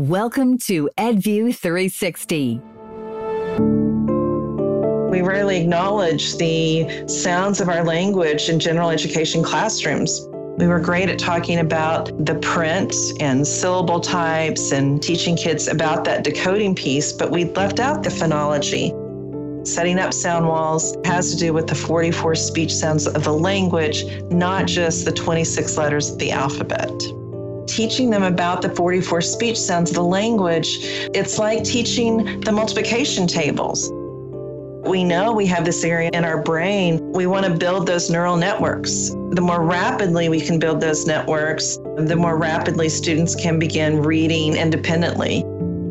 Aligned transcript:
Welcome 0.00 0.56
to 0.60 0.88
EdView 0.96 1.54
360. 1.54 2.58
We 5.10 5.20
rarely 5.20 5.60
acknowledge 5.60 6.38
the 6.38 7.06
sounds 7.06 7.60
of 7.60 7.68
our 7.68 7.84
language 7.84 8.48
in 8.48 8.58
general 8.58 8.88
education 8.88 9.42
classrooms. 9.42 10.26
We 10.56 10.68
were 10.68 10.80
great 10.80 11.10
at 11.10 11.18
talking 11.18 11.58
about 11.58 12.24
the 12.24 12.36
print 12.36 12.94
and 13.20 13.46
syllable 13.46 14.00
types 14.00 14.72
and 14.72 15.02
teaching 15.02 15.36
kids 15.36 15.68
about 15.68 16.06
that 16.06 16.24
decoding 16.24 16.74
piece, 16.74 17.12
but 17.12 17.30
we 17.30 17.44
left 17.44 17.78
out 17.78 18.02
the 18.02 18.08
phonology. 18.08 18.96
Setting 19.68 19.98
up 19.98 20.14
sound 20.14 20.48
walls 20.48 20.96
has 21.04 21.30
to 21.32 21.36
do 21.36 21.52
with 21.52 21.66
the 21.66 21.74
44 21.74 22.36
speech 22.36 22.72
sounds 22.72 23.06
of 23.06 23.22
the 23.22 23.34
language, 23.34 24.06
not 24.30 24.66
just 24.66 25.04
the 25.04 25.12
26 25.12 25.76
letters 25.76 26.08
of 26.08 26.18
the 26.18 26.30
alphabet 26.30 26.90
teaching 27.70 28.10
them 28.10 28.24
about 28.24 28.62
the 28.62 28.68
44 28.70 29.20
speech 29.20 29.58
sounds 29.58 29.90
of 29.90 29.96
the 29.96 30.02
language, 30.02 30.78
it's 31.14 31.38
like 31.38 31.62
teaching 31.64 32.40
the 32.40 32.52
multiplication 32.52 33.26
tables. 33.26 33.90
We 34.88 35.04
know 35.04 35.32
we 35.32 35.46
have 35.46 35.64
this 35.64 35.84
area 35.84 36.10
in 36.12 36.24
our 36.24 36.42
brain. 36.42 37.12
We 37.12 37.26
want 37.26 37.46
to 37.46 37.54
build 37.54 37.86
those 37.86 38.10
neural 38.10 38.36
networks. 38.36 39.10
The 39.10 39.40
more 39.40 39.62
rapidly 39.62 40.28
we 40.28 40.40
can 40.40 40.58
build 40.58 40.80
those 40.80 41.06
networks, 41.06 41.76
the 41.96 42.16
more 42.16 42.36
rapidly 42.36 42.88
students 42.88 43.36
can 43.36 43.58
begin 43.58 44.02
reading 44.02 44.56
independently. 44.56 45.44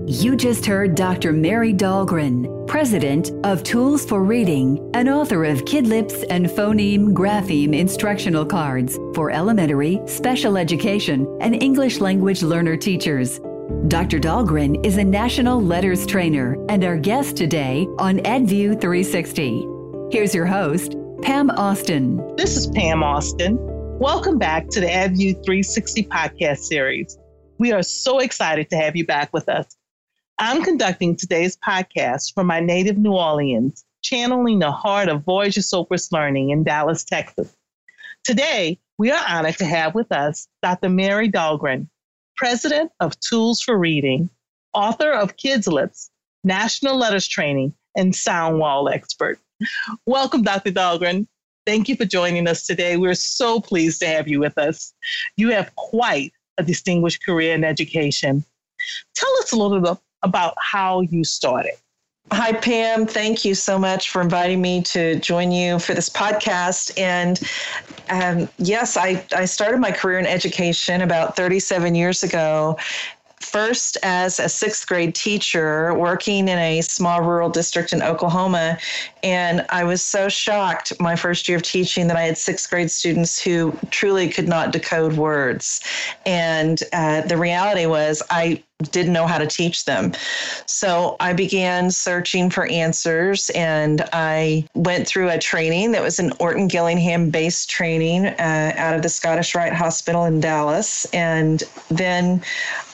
You 0.07 0.35
just 0.35 0.65
heard 0.65 0.95
Dr. 0.95 1.31
Mary 1.31 1.71
Dahlgren, 1.71 2.58
president 2.69 3.31
of 3.43 3.63
Tools 3.63 4.05
for 4.05 4.23
Reading 4.23 4.91
and 4.93 5.09
author 5.09 5.43
of 5.43 5.65
Kidlips 5.65 6.23
and 6.29 6.45
Phoneme 6.45 7.13
Grapheme 7.13 7.73
instructional 7.75 8.45
cards 8.45 8.95
for 9.15 9.31
elementary, 9.31 9.99
special 10.05 10.55
education, 10.55 11.27
and 11.41 11.61
English 11.63 11.99
language 11.99 12.43
learner 12.43 12.77
teachers. 12.77 13.39
Dr. 13.87 14.19
Dahlgren 14.19 14.85
is 14.85 14.97
a 14.97 15.03
national 15.03 15.59
LETRS 15.59 16.07
trainer 16.07 16.63
and 16.69 16.85
our 16.85 16.95
guest 16.95 17.35
today 17.35 17.87
on 17.97 18.19
EdView 18.19 18.79
360. 18.79 19.65
Here's 20.11 20.35
your 20.35 20.45
host, 20.45 20.95
Pam 21.23 21.49
Austin. 21.49 22.35
This 22.37 22.55
is 22.55 22.67
Pam 22.67 23.01
Austin. 23.01 23.57
Welcome 23.97 24.37
back 24.37 24.67
to 24.69 24.79
the 24.79 24.85
EdView 24.85 25.43
360 25.43 26.03
podcast 26.03 26.59
series. 26.59 27.17
We 27.57 27.71
are 27.71 27.81
so 27.81 28.19
excited 28.19 28.69
to 28.69 28.77
have 28.77 28.95
you 28.95 29.07
back 29.07 29.33
with 29.33 29.49
us. 29.49 29.78
I'm 30.41 30.63
conducting 30.63 31.17
today's 31.17 31.57
podcast 31.57 32.33
from 32.33 32.47
my 32.47 32.61
native 32.61 32.97
New 32.97 33.11
Orleans, 33.11 33.83
channeling 34.01 34.59
the 34.59 34.71
heart 34.71 35.09
of 35.09 35.25
Voyager 35.25 35.59
Sopris 35.59 36.13
Learning 36.13 36.51
in 36.51 36.63
Dallas, 36.63 37.03
Texas. 37.03 37.53
Today, 38.23 38.79
we 38.97 39.11
are 39.11 39.21
honored 39.27 39.57
to 39.57 39.65
have 39.65 39.95
with 39.95 40.09
us 40.13 40.47
Dr. 40.63 40.87
Mary 40.87 41.29
Dahlgren, 41.29 41.89
president 42.37 42.89
of 43.01 43.19
Tools 43.19 43.61
for 43.61 43.77
Reading, 43.77 44.29
author 44.73 45.11
of 45.11 45.35
Kids 45.35 45.67
Lips, 45.67 46.09
National 46.45 46.97
LETRS 46.97 47.27
Training, 47.27 47.73
and 47.97 48.15
Sound 48.15 48.59
Wall 48.59 48.87
expert. 48.87 49.39
Welcome, 50.05 50.43
Dr. 50.43 50.71
Dahlgren. 50.71 51.27
Thank 51.65 51.89
you 51.89 51.97
for 51.97 52.05
joining 52.05 52.47
us 52.47 52.65
today. 52.65 52.95
We're 52.95 53.13
so 53.13 53.59
pleased 53.59 53.99
to 53.99 54.07
have 54.07 54.29
you 54.29 54.39
with 54.39 54.57
us. 54.57 54.93
You 55.35 55.49
have 55.49 55.75
quite 55.75 56.31
a 56.57 56.63
distinguished 56.63 57.25
career 57.25 57.53
in 57.53 57.65
education. 57.65 58.45
Tell 59.15 59.37
us 59.39 59.51
a 59.51 59.57
little 59.57 59.81
bit 59.81 59.99
about 60.23 60.53
how 60.59 61.01
you 61.01 61.23
started. 61.23 61.73
Hi, 62.31 62.53
Pam. 62.53 63.07
Thank 63.07 63.43
you 63.43 63.55
so 63.55 63.79
much 63.79 64.11
for 64.11 64.21
inviting 64.21 64.61
me 64.61 64.83
to 64.83 65.19
join 65.19 65.51
you 65.51 65.79
for 65.79 65.95
this 65.95 66.09
podcast. 66.09 66.91
And 66.95 67.39
um, 68.09 68.47
yes, 68.59 68.97
I, 68.97 69.25
I 69.35 69.45
started 69.45 69.79
my 69.79 69.91
career 69.91 70.19
in 70.19 70.27
education 70.27 71.01
about 71.01 71.35
37 71.35 71.95
years 71.95 72.23
ago 72.23 72.77
first 73.39 73.97
as 74.03 74.39
a 74.39 74.49
sixth 74.49 74.85
grade 74.87 75.15
teacher 75.15 75.93
working 75.93 76.47
in 76.47 76.59
a 76.59 76.81
small 76.81 77.21
rural 77.21 77.49
district 77.49 77.93
in 77.93 78.01
Oklahoma. 78.01 78.77
And 79.23 79.65
I 79.69 79.83
was 79.83 80.03
so 80.03 80.29
shocked 80.29 80.93
my 80.99 81.15
first 81.15 81.47
year 81.47 81.57
of 81.57 81.63
teaching 81.63 82.07
that 82.07 82.17
I 82.17 82.23
had 82.23 82.37
sixth 82.37 82.69
grade 82.69 82.91
students 82.91 83.41
who 83.41 83.77
truly 83.91 84.29
could 84.29 84.47
not 84.47 84.71
decode 84.71 85.13
words. 85.13 85.81
And 86.25 86.83
uh, 86.93 87.21
the 87.21 87.37
reality 87.37 87.85
was, 87.85 88.21
I 88.29 88.63
didn't 88.91 89.11
know 89.11 89.27
how 89.27 89.37
to 89.37 89.45
teach 89.45 89.85
them. 89.85 90.13
So 90.65 91.17
I 91.19 91.33
began 91.33 91.91
searching 91.91 92.49
for 92.49 92.65
answers 92.67 93.49
and 93.51 94.03
I 94.13 94.65
went 94.73 95.05
through 95.05 95.29
a 95.29 95.37
training 95.37 95.91
that 95.91 96.01
was 96.01 96.17
an 96.17 96.31
Orton 96.39 96.67
Gillingham 96.67 97.29
based 97.29 97.69
training 97.69 98.27
uh, 98.27 98.73
out 98.77 98.95
of 98.95 99.01
the 99.01 99.09
Scottish 99.09 99.53
Rite 99.53 99.73
Hospital 99.73 100.23
in 100.25 100.39
Dallas. 100.39 101.05
And 101.13 101.63
then 101.89 102.41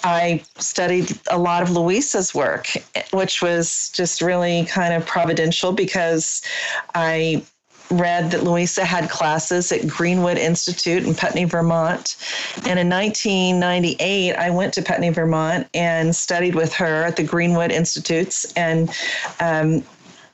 I 0.04 0.44
studied 0.58 1.12
a 1.30 1.38
lot 1.38 1.62
of 1.62 1.70
Louisa's 1.70 2.34
work, 2.34 2.68
which 3.12 3.44
was 3.44 3.90
just 3.90 4.22
really 4.22 4.66
kind 4.66 4.94
of 4.94 5.06
providential 5.06 5.72
because 5.72 6.42
I 6.96 7.44
read 7.92 8.32
that 8.32 8.44
Louisa 8.44 8.84
had 8.84 9.10
classes 9.10 9.72
at 9.72 9.88
Greenwood 9.88 10.38
Institute 10.38 11.04
in 11.04 11.14
Putney, 11.14 11.46
Vermont. 11.46 12.18
And 12.68 12.80
in 12.80 12.90
1998, 12.90 14.36
I 14.36 14.50
went 14.50 14.74
to 14.76 14.82
Putney, 14.82 15.10
Vermont 15.10 15.68
and 15.74 16.16
studied 16.16 16.56
with 16.56 16.74
her 16.74 17.04
at 17.04 17.16
the 17.16 17.24
Greenwood 17.24 17.72
Institutes. 17.72 18.52
And 18.54 18.90
um, 19.40 19.84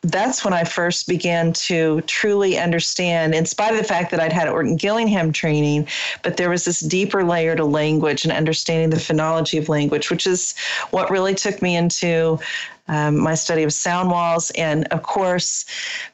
that's 0.03 0.43
when 0.43 0.53
I 0.53 0.63
first 0.63 1.07
began 1.07 1.53
to 1.53 2.01
truly 2.01 2.57
understand, 2.57 3.35
in 3.35 3.45
spite 3.45 3.71
of 3.71 3.77
the 3.77 3.83
fact 3.83 4.09
that 4.11 4.19
I'd 4.19 4.33
had 4.33 4.47
Orton 4.47 4.75
Gillingham 4.75 5.31
training, 5.31 5.87
but 6.23 6.37
there 6.37 6.49
was 6.49 6.65
this 6.65 6.79
deeper 6.79 7.23
layer 7.23 7.55
to 7.55 7.65
language 7.65 8.23
and 8.23 8.31
understanding 8.31 8.89
the 8.89 8.95
phonology 8.95 9.59
of 9.59 9.69
language, 9.69 10.09
which 10.09 10.25
is 10.25 10.55
what 10.89 11.11
really 11.11 11.35
took 11.35 11.61
me 11.61 11.75
into 11.75 12.39
um, 12.87 13.19
my 13.19 13.35
study 13.35 13.61
of 13.61 13.71
sound 13.71 14.09
walls, 14.09 14.49
and 14.51 14.85
of 14.87 15.03
course, 15.03 15.65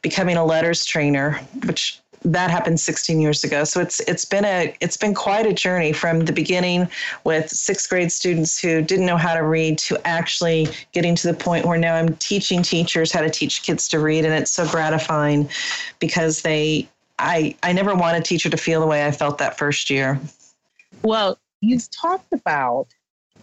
becoming 0.01 0.35
a 0.35 0.41
LETRS 0.41 0.85
trainer, 0.85 1.39
which 1.65 2.01
that 2.31 2.51
happened 2.51 2.79
16 2.79 3.21
years 3.21 3.43
ago. 3.43 3.63
So 3.63 3.79
it's 3.81 3.99
it's 4.01 4.25
been 4.25 4.45
a 4.45 4.75
it's 4.81 4.97
been 4.97 5.13
quite 5.13 5.45
a 5.45 5.53
journey 5.53 5.93
from 5.93 6.25
the 6.25 6.33
beginning 6.33 6.87
with 7.23 7.49
sixth 7.49 7.89
grade 7.89 8.11
students 8.11 8.59
who 8.59 8.81
didn't 8.81 9.05
know 9.05 9.17
how 9.17 9.33
to 9.33 9.43
read 9.43 9.77
to 9.79 9.97
actually 10.05 10.67
getting 10.91 11.15
to 11.15 11.27
the 11.27 11.33
point 11.33 11.65
where 11.65 11.77
now 11.77 11.95
I'm 11.95 12.15
teaching 12.17 12.61
teachers 12.61 13.11
how 13.11 13.21
to 13.21 13.29
teach 13.29 13.63
kids 13.63 13.87
to 13.89 13.99
read, 13.99 14.25
and 14.25 14.33
it's 14.33 14.51
so 14.51 14.67
gratifying 14.67 15.49
because 15.99 16.41
they 16.41 16.87
I 17.19 17.55
I 17.63 17.73
never 17.73 17.95
want 17.95 18.17
a 18.17 18.21
teacher 18.21 18.49
to 18.49 18.57
feel 18.57 18.81
the 18.81 18.87
way 18.87 19.05
I 19.05 19.11
felt 19.11 19.37
that 19.37 19.57
first 19.57 19.89
year. 19.89 20.19
Well, 21.03 21.39
you've 21.61 21.89
talked 21.91 22.33
about 22.33 22.87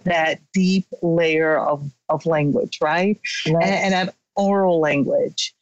that 0.04 0.40
deep 0.52 0.86
layer 1.02 1.58
of, 1.58 1.90
of 2.08 2.26
language, 2.26 2.78
right? 2.82 3.18
And, 3.46 3.56
and 3.62 3.94
that 3.94 4.14
oral 4.36 4.80
language. 4.80 5.54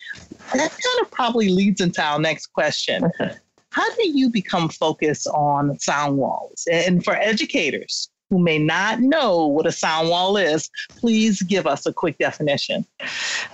That 0.52 0.70
kind 0.70 1.02
of 1.02 1.10
probably 1.10 1.48
leads 1.48 1.80
into 1.80 2.02
our 2.02 2.18
next 2.18 2.46
question. 2.48 3.10
How 3.70 3.94
do 3.94 4.08
you 4.08 4.28
become 4.28 4.68
focused 4.68 5.26
on 5.28 5.78
sound 5.78 6.18
walls? 6.18 6.66
And 6.70 7.02
for 7.02 7.14
educators, 7.16 8.10
who 8.32 8.38
may 8.38 8.56
not 8.56 8.98
know 8.98 9.46
what 9.46 9.66
a 9.66 9.70
sound 9.70 10.08
wall 10.08 10.38
is, 10.38 10.70
please 10.88 11.42
give 11.42 11.66
us 11.66 11.84
a 11.84 11.92
quick 11.92 12.16
definition. 12.16 12.86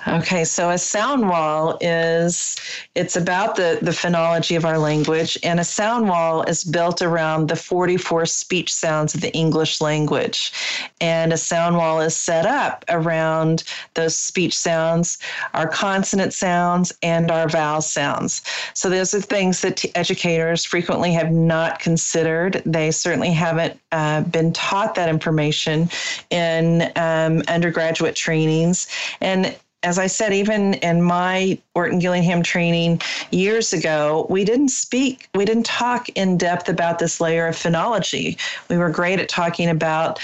Okay, 0.07 0.45
so 0.45 0.71
a 0.71 0.79
sound 0.79 1.29
wall 1.29 1.77
is 1.81 2.55
it's 2.95 3.17
about 3.17 3.57
the, 3.57 3.81
the 3.83 3.91
phonology 3.91 4.57
of 4.57 4.65
our 4.65 4.79
language, 4.79 5.37
and 5.43 5.59
a 5.59 5.65
sound 5.65 6.09
wall 6.09 6.43
is 6.43 6.63
built 6.63 7.03
around 7.03 7.49
the 7.49 7.57
44 7.57 8.25
speech 8.27 8.73
sounds 8.73 9.17
of 9.17 9.21
the 9.21 9.35
English 9.35 9.81
language. 9.81 10.53
And 11.01 11.33
a 11.33 11.37
sound 11.37 11.77
wall 11.77 12.01
is 12.01 12.15
set 12.15 12.47
up 12.47 12.85
around 12.89 13.65
those 13.95 14.17
speech 14.17 14.57
sounds, 14.57 15.19
our 15.55 15.67
consonant 15.67 16.33
sounds, 16.33 16.93
and 17.03 17.33
our 17.33 17.49
vowel 17.49 17.81
sounds. 17.81 18.43
So 18.75 18.89
those 18.89 19.13
are 19.13 19.21
things 19.21 19.61
that 19.63 19.79
t- 19.79 19.91
educators 19.97 20.65
frequently 20.65 21.13
have 21.15 21.33
not 21.33 21.81
considered. 21.81 22.63
They 22.65 22.93
certainly 22.93 23.33
haven't 23.33 23.81
uh, 23.91 24.21
been 24.21 24.53
taught 24.53 24.68
taught 24.69 24.95
that 24.95 25.09
information 25.09 25.89
in 26.31 26.93
um, 26.97 27.43
undergraduate 27.49 28.15
trainings. 28.15 28.87
And 29.23 29.57
as 29.83 29.99
I 29.99 30.09
said, 30.09 30.35
even 30.35 30.75
in 30.75 31.03
my 31.03 31.57
Orton 31.75 32.01
Gillingham 32.01 32.43
training 32.43 33.01
years 33.31 33.73
ago, 33.73 34.27
we 34.29 34.45
didn't 34.45 34.71
speak, 34.71 35.29
we 35.35 35.45
didn't 35.45 35.65
talk 35.67 36.09
in 36.11 36.37
depth 36.37 36.69
about 36.69 36.99
this 36.99 37.21
layer 37.21 37.47
of 37.47 37.55
phonology. 37.55 38.39
We 38.69 38.77
were 38.77 38.91
great 38.91 39.21
at 39.21 39.29
talking 39.29 39.71
about 39.71 40.21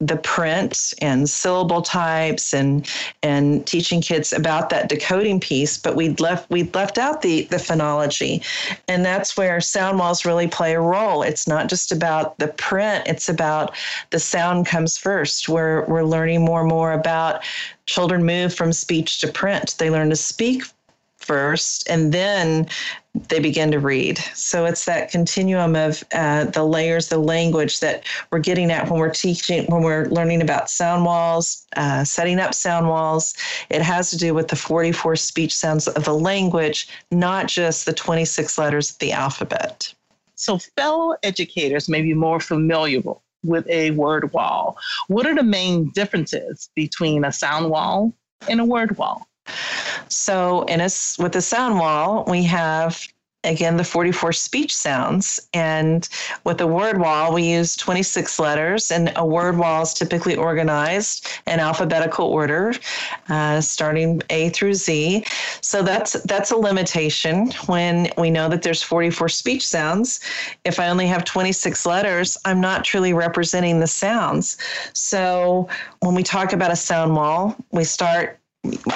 the 0.00 0.16
print 0.16 0.92
and 1.00 1.28
syllable 1.28 1.80
types 1.80 2.52
and 2.52 2.86
and 3.22 3.66
teaching 3.66 4.02
kids 4.02 4.30
about 4.30 4.68
that 4.68 4.90
decoding 4.90 5.40
piece 5.40 5.78
but 5.78 5.96
we'd 5.96 6.20
left 6.20 6.50
we'd 6.50 6.74
left 6.74 6.98
out 6.98 7.22
the 7.22 7.44
the 7.44 7.56
phonology. 7.56 8.44
And 8.88 9.04
that's 9.04 9.38
where 9.38 9.58
sound 9.60 9.98
walls 9.98 10.26
really 10.26 10.48
play 10.48 10.74
a 10.74 10.80
role. 10.80 11.22
It's 11.22 11.48
not 11.48 11.70
just 11.70 11.92
about 11.92 12.38
the 12.38 12.48
print 12.48 13.04
it's 13.06 13.28
about 13.30 13.74
the 14.10 14.18
sound 14.18 14.66
comes 14.66 14.98
first. 14.98 15.48
We're 15.48 15.86
we're 15.86 16.04
learning 16.04 16.44
more 16.44 16.60
and 16.60 16.68
more 16.68 16.92
about 16.92 17.42
children 17.86 18.24
move 18.24 18.52
from 18.52 18.74
speech 18.74 19.20
to 19.20 19.28
print. 19.28 19.76
They 19.78 19.88
learn 19.88 20.10
to 20.10 20.16
speak 20.16 20.64
first, 21.26 21.88
and 21.88 22.12
then 22.12 22.68
they 23.28 23.40
begin 23.40 23.70
to 23.72 23.78
read. 23.78 24.18
So 24.34 24.66
it's 24.66 24.84
that 24.84 25.10
continuum 25.10 25.74
of 25.74 26.04
uh, 26.12 26.44
the 26.44 26.64
layers, 26.64 27.08
the 27.08 27.18
language 27.18 27.80
that 27.80 28.04
we're 28.30 28.38
getting 28.38 28.70
at 28.70 28.90
when 28.90 29.00
we're 29.00 29.10
teaching, 29.10 29.64
when 29.66 29.82
we're 29.82 30.06
learning 30.06 30.42
about 30.42 30.70
sound 30.70 31.04
walls, 31.04 31.66
uh, 31.76 32.04
setting 32.04 32.38
up 32.38 32.54
sound 32.54 32.88
walls. 32.88 33.34
It 33.70 33.82
has 33.82 34.10
to 34.10 34.18
do 34.18 34.34
with 34.34 34.48
the 34.48 34.56
44 34.56 35.16
speech 35.16 35.54
sounds 35.54 35.88
of 35.88 36.04
the 36.04 36.14
language, 36.14 36.88
not 37.10 37.48
just 37.48 37.86
the 37.86 37.92
26 37.92 38.58
letters 38.58 38.90
of 38.90 38.98
the 38.98 39.12
alphabet. 39.12 39.92
So, 40.34 40.58
fellow 40.58 41.16
educators 41.22 41.88
may 41.88 42.02
be 42.02 42.12
more 42.12 42.40
familiar 42.40 43.00
with 43.42 43.66
a 43.68 43.92
word 43.92 44.32
wall. 44.32 44.76
What 45.08 45.26
are 45.26 45.34
the 45.34 45.42
main 45.42 45.90
differences 45.90 46.68
between 46.74 47.24
a 47.24 47.32
sound 47.32 47.70
wall 47.70 48.12
and 48.48 48.60
a 48.60 48.64
word 48.64 48.98
wall? 48.98 49.26
So, 50.08 50.62
in 50.64 50.80
a, 50.80 50.88
with 51.18 51.32
the 51.32 51.42
sound 51.42 51.78
wall, 51.78 52.24
we 52.26 52.44
have 52.44 53.06
again 53.46 53.76
the 53.76 53.84
44 53.84 54.32
speech 54.32 54.74
sounds. 54.74 55.48
And 55.54 56.08
with 56.44 56.60
a 56.60 56.66
word 56.66 56.98
wall 56.98 57.32
we 57.32 57.44
use 57.44 57.76
26 57.76 58.38
letters. 58.38 58.90
And 58.90 59.12
a 59.16 59.24
word 59.24 59.56
wall 59.56 59.82
is 59.82 59.94
typically 59.94 60.36
organized 60.36 61.28
in 61.46 61.60
alphabetical 61.60 62.26
order 62.26 62.74
uh, 63.28 63.60
starting 63.60 64.22
a 64.30 64.50
through 64.50 64.74
z. 64.74 65.24
So 65.60 65.82
that's 65.82 66.14
that's 66.24 66.50
a 66.50 66.56
limitation 66.56 67.52
when 67.66 68.10
we 68.18 68.30
know 68.30 68.48
that 68.48 68.62
there's 68.62 68.82
44 68.82 69.28
speech 69.28 69.66
sounds. 69.66 70.20
If 70.64 70.80
i 70.80 70.88
only 70.88 71.06
have 71.06 71.24
26 71.24 71.86
letters 71.86 72.36
i'm 72.44 72.60
not 72.60 72.84
truly 72.84 73.12
representing 73.12 73.80
the 73.80 73.86
sounds. 73.86 74.58
So 74.92 75.68
when 76.00 76.14
we 76.14 76.22
talk 76.22 76.52
about 76.52 76.70
a 76.70 76.76
sound 76.76 77.14
wall 77.14 77.56
we 77.70 77.84
start 77.84 78.40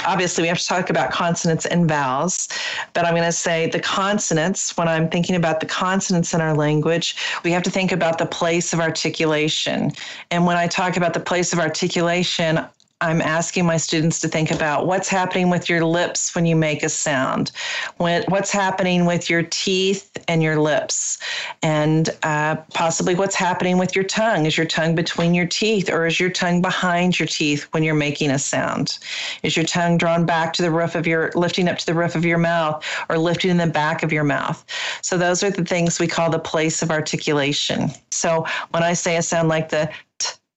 obviously 0.06 0.42
we 0.42 0.48
have 0.48 0.58
to 0.58 0.66
talk 0.66 0.90
about 0.90 1.10
consonants 1.10 1.66
and 1.66 1.88
vowels, 1.88 2.48
but 2.92 3.04
I'm 3.04 3.14
going 3.14 3.24
to 3.24 3.32
say 3.32 3.68
the 3.68 3.80
consonants, 3.80 4.76
when 4.76 4.88
I'm 4.88 5.08
thinking 5.08 5.36
about 5.36 5.60
the 5.60 5.66
consonants 5.66 6.34
in 6.34 6.40
our 6.40 6.54
language, 6.54 7.16
we 7.44 7.50
have 7.52 7.62
to 7.64 7.70
think 7.70 7.92
about 7.92 8.18
the 8.18 8.26
place 8.26 8.72
of 8.72 8.80
articulation. 8.80 9.92
And 10.30 10.46
when 10.46 10.56
I 10.56 10.66
talk 10.66 10.96
about 10.96 11.14
the 11.14 11.20
place 11.20 11.52
of 11.52 11.58
articulation, 11.58 12.60
I'm 13.02 13.22
asking 13.22 13.64
my 13.64 13.78
students 13.78 14.20
to 14.20 14.28
think 14.28 14.50
about 14.50 14.86
what's 14.86 15.08
happening 15.08 15.48
with 15.48 15.70
your 15.70 15.84
lips 15.84 16.34
when 16.34 16.44
you 16.44 16.54
make 16.54 16.82
a 16.82 16.88
sound, 16.88 17.50
what's 17.96 18.50
happening 18.50 19.06
with 19.06 19.30
your 19.30 19.42
teeth 19.44 20.10
and 20.28 20.42
your 20.42 20.60
lips, 20.60 21.18
and 21.62 22.10
uh, 22.22 22.56
possibly 22.74 23.14
what's 23.14 23.34
happening 23.34 23.78
with 23.78 23.96
your 23.96 24.04
tongue. 24.04 24.44
Is 24.44 24.56
your 24.56 24.66
tongue 24.66 24.94
between 24.94 25.34
your 25.34 25.46
teeth 25.46 25.90
or 25.90 26.06
is 26.06 26.20
your 26.20 26.28
tongue 26.28 26.60
behind 26.60 27.18
your 27.18 27.26
teeth 27.26 27.66
when 27.72 27.82
you're 27.82 27.94
making 27.94 28.30
a 28.30 28.38
sound? 28.38 28.98
Is 29.42 29.56
your 29.56 29.66
tongue 29.66 29.96
drawn 29.96 30.26
back 30.26 30.52
to 30.54 30.62
the 30.62 30.70
roof 30.70 30.94
of 30.94 31.06
your, 31.06 31.32
lifting 31.34 31.68
up 31.68 31.78
to 31.78 31.86
the 31.86 31.94
roof 31.94 32.14
of 32.14 32.26
your 32.26 32.38
mouth 32.38 32.84
or 33.08 33.16
lifting 33.16 33.50
in 33.50 33.56
the 33.56 33.66
back 33.66 34.02
of 34.02 34.12
your 34.12 34.24
mouth? 34.24 34.62
So 35.00 35.16
those 35.16 35.42
are 35.42 35.50
the 35.50 35.64
things 35.64 35.98
we 35.98 36.06
call 36.06 36.28
the 36.28 36.38
place 36.38 36.82
of 36.82 36.90
articulation. 36.90 37.88
So 38.10 38.44
when 38.72 38.82
I 38.82 38.92
say 38.92 39.16
a 39.16 39.22
sound 39.22 39.48
like 39.48 39.70
the 39.70 39.90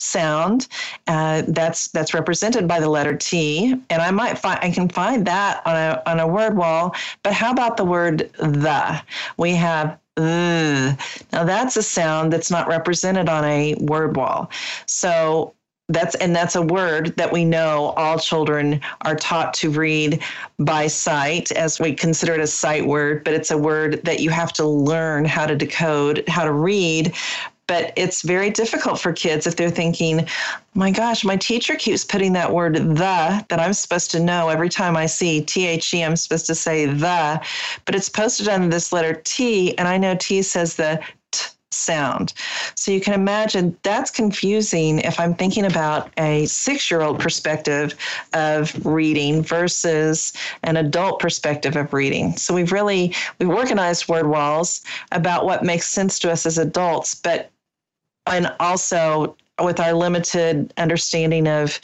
sound 0.03 0.67
uh, 1.07 1.43
that's 1.47 1.87
that's 1.89 2.13
represented 2.13 2.67
by 2.67 2.79
the 2.79 2.89
letter 2.89 3.15
T, 3.15 3.73
and 3.89 4.01
I 4.01 4.11
might 4.11 4.37
find 4.37 4.59
I 4.61 4.71
can 4.71 4.89
find 4.89 5.25
that 5.27 5.65
on 5.65 5.75
a 5.75 6.01
on 6.05 6.19
a 6.19 6.27
word 6.27 6.57
wall. 6.57 6.95
But 7.23 7.33
how 7.33 7.51
about 7.51 7.77
the 7.77 7.85
word 7.85 8.31
the? 8.37 9.01
We 9.37 9.51
have 9.55 9.99
Ugh. 10.15 10.95
Now 11.31 11.43
that's 11.43 11.75
a 11.75 11.81
sound 11.81 12.31
that's 12.31 12.51
not 12.51 12.67
represented 12.67 13.29
on 13.29 13.43
a 13.45 13.73
word 13.79 14.15
wall. 14.15 14.51
So 14.85 15.55
that's 15.89 16.15
and 16.15 16.35
that's 16.35 16.55
a 16.55 16.61
word 16.61 17.15
that 17.17 17.31
we 17.31 17.43
know 17.43 17.93
all 17.97 18.17
children 18.17 18.79
are 19.01 19.15
taught 19.15 19.53
to 19.53 19.69
read 19.69 20.21
by 20.59 20.87
sight 20.87 21.51
as 21.51 21.79
we 21.79 21.93
consider 21.93 22.33
it 22.33 22.39
a 22.39 22.47
sight 22.47 22.85
word 22.85 23.21
but 23.25 23.33
it's 23.33 23.51
a 23.51 23.57
word 23.57 24.01
that 24.05 24.21
you 24.21 24.29
have 24.29 24.53
to 24.53 24.65
learn 24.65 25.25
how 25.25 25.45
to 25.45 25.57
decode 25.57 26.23
how 26.29 26.45
to 26.45 26.53
read 26.53 27.13
but 27.67 27.93
it's 27.95 28.21
very 28.21 28.49
difficult 28.49 28.99
for 28.99 29.13
kids 29.13 29.47
if 29.47 29.55
they're 29.55 29.69
thinking, 29.69 30.27
my 30.73 30.91
gosh, 30.91 31.23
my 31.23 31.37
teacher 31.37 31.75
keeps 31.75 32.03
putting 32.03 32.33
that 32.33 32.51
word 32.51 32.75
the 32.75 33.45
that 33.47 33.59
I'm 33.59 33.73
supposed 33.73 34.11
to 34.11 34.19
know 34.19 34.49
every 34.49 34.69
time 34.69 34.97
I 34.97 35.05
see 35.05 35.41
T 35.41 35.65
H 35.65 35.93
E, 35.93 36.03
I'm 36.03 36.15
supposed 36.15 36.45
to 36.47 36.55
say 36.55 36.85
the, 36.85 37.41
but 37.85 37.95
it's 37.95 38.09
posted 38.09 38.47
on 38.49 38.69
this 38.69 38.91
letter 38.91 39.21
T, 39.23 39.77
and 39.77 39.87
I 39.87 39.97
know 39.97 40.15
T 40.15 40.41
says 40.41 40.75
the 40.75 41.01
sound. 41.73 42.33
So 42.75 42.91
you 42.91 43.01
can 43.01 43.13
imagine 43.13 43.77
that's 43.83 44.11
confusing 44.11 44.99
if 44.99 45.19
I'm 45.19 45.33
thinking 45.33 45.65
about 45.65 46.11
a 46.17 46.45
six 46.45 46.89
year 46.89 47.01
old 47.01 47.19
perspective 47.19 47.95
of 48.33 48.85
reading 48.85 49.41
versus 49.43 50.33
an 50.63 50.77
adult 50.77 51.19
perspective 51.19 51.75
of 51.75 51.93
reading. 51.93 52.35
So 52.37 52.53
we've 52.53 52.71
really, 52.71 53.13
we've 53.39 53.49
organized 53.49 54.07
word 54.07 54.27
walls 54.27 54.83
about 55.11 55.45
what 55.45 55.63
makes 55.63 55.89
sense 55.89 56.19
to 56.19 56.31
us 56.31 56.45
as 56.45 56.57
adults, 56.57 57.15
but 57.15 57.49
and 58.25 58.53
also 58.59 59.35
with 59.61 59.79
our 59.79 59.93
limited 59.93 60.73
understanding 60.77 61.47
of 61.47 61.79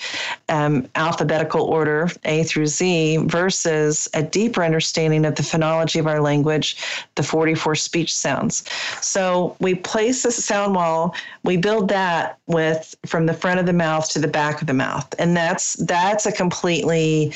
um, 0.49 0.87
alphabetical 0.95 1.61
order 1.61 2.09
A 2.25 2.43
through 2.43 2.65
Z 2.65 3.17
versus 3.27 4.07
a 4.13 4.23
deeper 4.23 4.63
understanding 4.63 5.23
of 5.25 5.35
the 5.35 5.43
phonology 5.43 5.99
of 5.99 6.07
our 6.07 6.19
language, 6.19 6.77
the 7.15 7.23
44 7.23 7.75
speech 7.75 8.13
sounds. 8.13 8.63
So 9.01 9.55
we 9.59 9.75
place 9.75 10.25
a 10.25 10.31
sound 10.31 10.75
wall, 10.75 11.13
we 11.43 11.57
build 11.57 11.89
that 11.89 12.39
with 12.47 12.95
from 13.05 13.27
the 13.27 13.33
front 13.33 13.59
of 13.59 13.67
the 13.67 13.73
mouth 13.73 14.09
to 14.09 14.19
the 14.19 14.27
back 14.27 14.61
of 14.61 14.67
the 14.67 14.73
mouth. 14.73 15.13
And 15.19 15.37
that's 15.37 15.73
that's 15.73 16.25
a 16.25 16.31
completely 16.31 17.33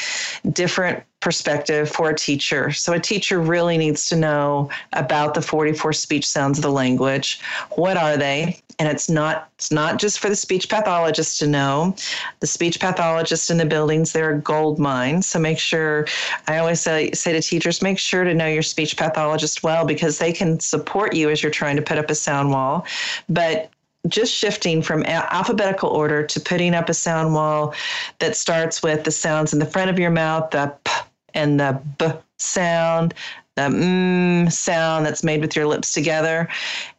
different 0.52 1.04
perspective 1.24 1.90
for 1.90 2.10
a 2.10 2.16
teacher. 2.16 2.70
So 2.74 2.92
a 2.92 3.00
teacher 3.00 3.40
really 3.40 3.78
needs 3.78 4.08
to 4.08 4.18
know 4.18 4.70
about 4.92 5.34
the 5.34 5.42
44 5.42 5.94
speech 5.94 6.28
sounds 6.28 6.58
of 6.58 6.64
the 6.64 6.72
language. 6.72 7.40
What 7.78 7.96
are 7.96 8.18
they? 8.18 8.60
And 8.78 8.90
it's 8.90 9.08
not 9.08 9.50
it's 9.56 9.72
not 9.72 10.00
just 10.00 10.20
for 10.20 10.28
the 10.28 10.36
speech 10.36 10.68
pathologist 10.68 11.40
to 11.40 11.48
know. 11.48 11.96
The 12.42 12.48
speech 12.48 12.78
pathologist 12.78 13.50
in 13.50 13.58
the 13.58 13.66
buildings, 13.66 14.12
they're 14.12 14.32
a 14.32 14.38
gold 14.38 14.80
mine. 14.80 15.22
So 15.22 15.40
make 15.40 15.60
sure 15.60 16.08
I 16.48 16.58
always 16.58 16.82
say, 16.82 17.12
say 17.12 17.32
to 17.32 17.42
teachers, 17.42 17.82
make 17.82 18.00
sure 18.00 18.26
to 18.26 18.34
know 18.34 18.48
your 18.48 18.64
speech 18.64 18.98
pathologist 18.98 19.64
well 19.64 19.86
because 19.86 20.18
they 20.18 20.34
can 20.34 20.60
support 20.60 21.16
you 21.16 21.30
as 21.30 21.42
you're 21.42 21.52
trying 21.54 21.78
to 21.78 21.82
put 21.82 21.98
up 21.98 22.10
a 22.10 22.16
sound 22.16 22.50
wall. 22.52 22.86
But 23.30 23.70
just 24.10 24.34
shifting 24.34 24.82
from 24.82 25.04
alphabetical 25.06 25.88
order 25.88 26.26
to 26.28 26.40
putting 26.42 26.76
up 26.76 26.90
a 26.90 26.94
sound 26.94 27.34
wall 27.34 27.74
that 28.20 28.36
starts 28.36 28.84
with 28.84 29.06
the 29.06 29.12
sounds 29.12 29.54
in 29.54 29.60
the 29.60 29.66
front 29.66 29.90
of 29.90 29.98
your 29.98 30.12
mouth, 30.12 30.50
the 30.50 30.76
p 30.84 30.92
and 31.34 31.60
the 31.60 31.82
b 31.98 32.08
sound, 32.40 33.14
the 33.56 33.64
mm 33.64 34.52
sound 34.52 35.06
that's 35.06 35.24
made 35.24 35.42
with 35.42 35.56
your 35.56 35.68
lips 35.68 35.94
together. 35.94 36.48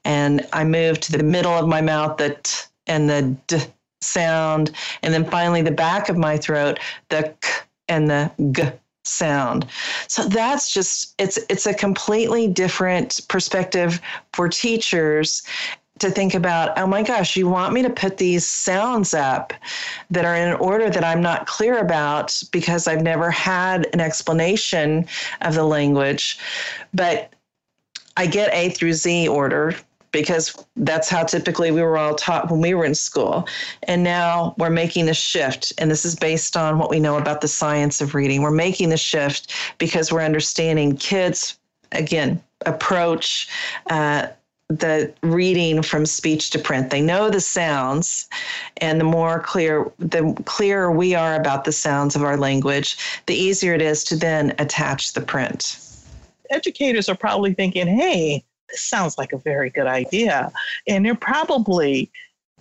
And 0.05 0.47
I 0.53 0.65
move 0.65 1.01
to 1.01 1.13
the 1.13 1.23
middle 1.23 1.53
of 1.53 1.69
my 1.69 1.81
mouth, 1.81 2.17
the 2.17 2.37
t 2.43 2.63
and 2.87 3.09
the 3.09 3.37
d 3.47 3.59
sound. 4.01 4.71
And 5.03 5.13
then 5.13 5.25
finally, 5.25 5.63
the 5.63 5.71
back 5.71 6.09
of 6.09 6.17
my 6.17 6.37
throat, 6.37 6.79
the 7.09 7.35
k 7.41 7.49
and 7.89 8.11
the 8.11 8.31
g 8.53 8.71
sound. 9.05 9.67
So 10.09 10.25
that's 10.25 10.73
just 10.73 11.15
it's 11.19 11.39
it's 11.49 11.67
a 11.67 11.75
completely 11.75 12.49
different 12.49 13.21
perspective 13.29 14.01
for 14.33 14.49
teachers 14.49 15.43
to 16.05 16.11
think 16.11 16.35
about, 16.35 16.79
oh 16.79 16.87
my 16.87 17.03
gosh, 17.03 17.37
you 17.37 17.49
want 17.49 17.73
me 17.73 17.83
to 17.83 17.91
put 17.91 18.19
these 18.19 18.47
sounds 18.47 19.15
up 19.15 19.53
that 20.11 20.25
are 20.25 20.37
in 20.37 20.49
an 20.49 20.55
order 20.55 20.91
that 20.91 21.03
I'm 21.03 21.23
not 21.23 21.47
clear 21.47 21.79
about 21.79 22.41
because 22.53 22.87
I've 22.87 23.03
never 23.03 23.31
had 23.31 23.89
an 23.93 24.01
explanation 24.01 25.07
of 25.41 25.55
the 25.55 25.65
language. 25.65 26.39
But 26.93 27.33
I 28.17 28.27
get 28.27 28.53
A 28.53 28.71
through 28.71 28.93
Z 28.93 29.29
order 29.29 29.75
because 30.13 30.65
that's 30.77 31.09
how 31.09 31.25
typically 31.25 31.73
we 31.73 31.83
were 31.83 31.99
all 31.99 32.15
taught 32.15 32.51
when 32.51 32.61
we 32.61 32.75
were 32.75 32.85
in 32.85 32.95
school. 32.95 33.49
And 33.85 34.05
now 34.05 34.55
we're 34.59 34.71
making 34.71 35.07
the 35.07 35.15
shift. 35.15 35.73
And 35.79 35.91
this 35.91 36.05
is 36.05 36.15
based 36.15 36.57
on 36.57 36.79
what 36.79 36.91
we 36.91 37.01
know 37.01 37.17
about 37.17 37.41
the 37.41 37.49
science 37.49 38.01
of 38.01 38.15
reading. 38.15 38.43
We're 38.43 38.53
making 38.53 38.91
the 38.91 38.97
shift 38.97 39.53
because 39.79 40.13
we're 40.13 40.21
understanding 40.21 40.97
kids, 40.97 41.59
again, 41.91 42.41
approach 42.67 43.49
uh, 43.91 44.29
the 44.79 45.13
reading 45.23 45.83
from 45.83 46.07
speech 46.07 46.51
to 46.51 46.59
print. 46.59 46.91
They 46.91 47.01
know 47.01 47.31
the 47.31 47.41
sounds, 47.41 48.29
and 48.79 49.01
the 49.01 49.05
more 49.05 49.41
clear, 49.41 49.91
the 49.99 50.35
clearer 50.45 50.91
we 50.91 51.15
are 51.15 51.35
about 51.35 51.65
the 51.65 51.73
sounds 51.73 52.17
of 52.17 52.23
our 52.23 52.37
language, 52.37 52.97
the 53.27 53.35
easier 53.35 53.75
it 53.75 53.83
is 53.83 54.05
to 54.05 54.17
then 54.17 54.55
attach 54.59 55.13
the 55.13 55.21
print. 55.21 55.79
Educators 56.51 57.09
are 57.09 57.15
probably 57.15 57.55
thinking, 57.55 57.87
hey, 57.87 58.45
this 58.71 58.83
sounds 58.83 59.19
like 59.19 59.33
a 59.33 59.39
very 59.39 59.71
good 59.71 59.87
idea. 59.87 60.53
And 60.87 61.05
they're 61.05 61.15
probably 61.15 62.11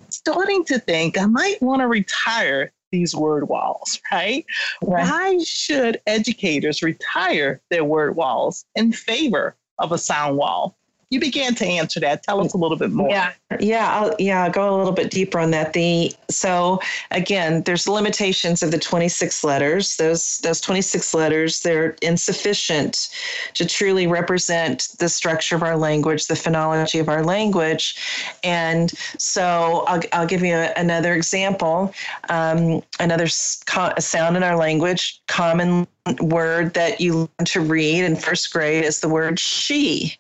starting 0.10 0.64
to 0.66 0.80
think, 0.80 1.18
I 1.18 1.26
might 1.26 1.62
want 1.62 1.82
to 1.82 1.88
retire 1.88 2.72
these 2.92 3.16
word 3.16 3.50
walls, 3.50 4.00
right? 4.12 4.46
right? 4.84 5.10
Why 5.10 5.40
should 5.44 6.00
educators 6.06 6.84
retire 6.84 7.62
their 7.70 7.84
word 7.84 8.16
walls 8.16 8.66
in 8.76 8.94
favor 8.94 9.56
of 9.80 9.92
a 9.92 9.98
sound 9.98 10.38
wall? 10.38 10.78
You 11.14 11.20
began 11.20 11.54
to 11.56 11.66
answer 11.66 12.00
that. 12.00 12.24
Tell 12.24 12.42
us 12.42 12.54
a 12.54 12.58
little 12.58 12.76
bit 12.76 12.92
more. 12.92 13.08
Yeah, 13.08 13.34
yeah, 13.60 14.00
I'll, 14.00 14.16
yeah. 14.18 14.44
I'll 14.44 14.52
go 14.52 14.76
a 14.76 14.78
little 14.78 14.92
bit 14.92 15.12
deeper 15.12 15.38
on 15.38 15.52
that. 15.52 15.74
The 15.74 16.12
so 16.28 16.80
again, 17.12 17.62
there's 17.64 17.88
limitations 17.88 18.64
of 18.64 18.72
the 18.72 18.80
26 18.80 19.44
letters. 19.44 19.96
Those 19.98 20.40
those 20.40 20.60
26 20.60 21.14
letters 21.14 21.62
they're 21.62 21.96
insufficient 22.02 23.10
to 23.54 23.66
truly 23.66 24.08
represent 24.08 24.90
the 24.98 25.08
structure 25.08 25.56
of 25.56 25.62
our 25.62 25.78
language, 25.78 26.26
the 26.26 26.34
phonology 26.34 27.00
of 27.00 27.08
our 27.08 27.24
language, 27.24 27.96
and 28.44 28.92
so 29.20 29.86
I'll 29.88 30.02
I'll 30.14 30.28
give 30.28 30.42
you 30.42 30.56
a, 30.56 30.74
another 30.76 31.14
example. 31.14 31.94
Um, 32.30 32.82
another 33.00 33.28
sound 33.28 34.36
in 34.36 34.42
our 34.42 34.58
language, 34.58 35.22
common 35.28 35.88
word 36.20 36.74
that 36.74 37.00
you 37.00 37.14
learn 37.14 37.46
to 37.46 37.62
read 37.62 38.04
in 38.04 38.16
first 38.16 38.52
grade 38.52 38.84
is 38.84 39.00
the 39.00 39.10
word 39.10 39.40
she, 39.40 40.18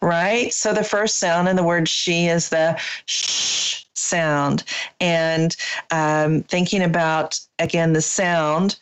right? 0.00 0.52
So 0.52 0.72
the 0.72 0.84
first 0.84 1.18
sound 1.18 1.48
in 1.48 1.56
the 1.56 1.62
word 1.62 1.88
she 1.88 2.26
is 2.26 2.48
the 2.48 2.80
sh 3.06 3.84
sound. 3.94 4.64
And 5.00 5.56
um, 5.90 6.42
thinking 6.44 6.82
about, 6.82 7.38
again, 7.58 7.92
the 7.92 8.02
sound, 8.02 8.78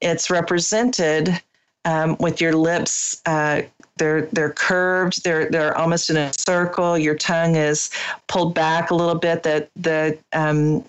it's 0.00 0.30
represented 0.30 1.40
um, 1.84 2.16
with 2.18 2.40
your 2.40 2.54
lips. 2.54 3.20
Uh, 3.24 3.62
they're 3.96 4.22
they're 4.32 4.52
curved. 4.52 5.24
They're 5.24 5.50
they're 5.50 5.76
almost 5.76 6.08
in 6.10 6.16
a 6.16 6.32
circle. 6.32 6.96
Your 6.96 7.16
tongue 7.16 7.56
is 7.56 7.90
pulled 8.28 8.54
back 8.54 8.90
a 8.90 8.94
little 8.94 9.16
bit. 9.16 9.42
That 9.42 9.70
the 9.74 10.16
um, 10.32 10.84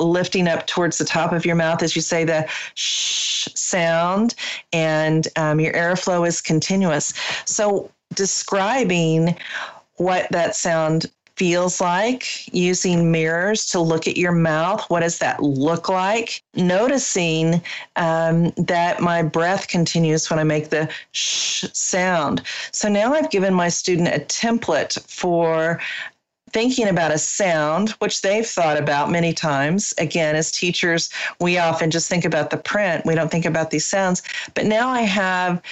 lifting 0.00 0.48
up 0.48 0.66
towards 0.66 0.98
the 0.98 1.04
top 1.04 1.32
of 1.32 1.44
your 1.44 1.56
mouth 1.56 1.82
as 1.82 1.96
you 1.96 2.02
say 2.02 2.24
the 2.24 2.48
sh 2.74 3.48
sound, 3.54 4.34
and 4.72 5.28
um, 5.36 5.60
your 5.60 5.72
airflow 5.72 6.26
is 6.26 6.40
continuous. 6.40 7.12
So, 7.44 7.90
describing 8.14 9.36
what 9.96 10.30
that 10.30 10.56
sound 10.56 11.06
feels 11.38 11.80
like 11.80 12.52
using 12.52 13.12
mirrors 13.12 13.64
to 13.66 13.80
look 13.80 14.08
at 14.08 14.16
your 14.16 14.32
mouth. 14.32 14.84
What 14.90 15.00
does 15.00 15.18
that 15.18 15.40
look 15.40 15.88
like? 15.88 16.42
Noticing 16.54 17.62
um, 17.94 18.50
that 18.56 19.00
my 19.00 19.22
breath 19.22 19.68
continues 19.68 20.28
when 20.28 20.40
I 20.40 20.44
make 20.44 20.70
the 20.70 20.90
sh 21.12 21.64
sound. 21.72 22.42
So 22.72 22.88
now 22.88 23.14
I've 23.14 23.30
given 23.30 23.54
my 23.54 23.68
student 23.68 24.08
a 24.08 24.18
template 24.18 25.00
for 25.08 25.80
thinking 26.52 26.88
about 26.88 27.12
a 27.12 27.18
sound, 27.18 27.90
which 28.00 28.22
they've 28.22 28.46
thought 28.46 28.76
about 28.76 29.10
many 29.10 29.32
times. 29.32 29.94
Again, 29.98 30.36
as 30.36 30.50
teachers, 30.50 31.10
we 31.40 31.58
often 31.58 31.90
just 31.90 32.08
think 32.08 32.24
about 32.24 32.50
the 32.50 32.56
print, 32.56 33.06
we 33.06 33.14
don't 33.14 33.30
think 33.30 33.44
about 33.44 33.70
these 33.70 33.86
sounds. 33.86 34.22
But 34.54 34.66
now 34.66 34.88
I 34.88 35.02
have, 35.02 35.62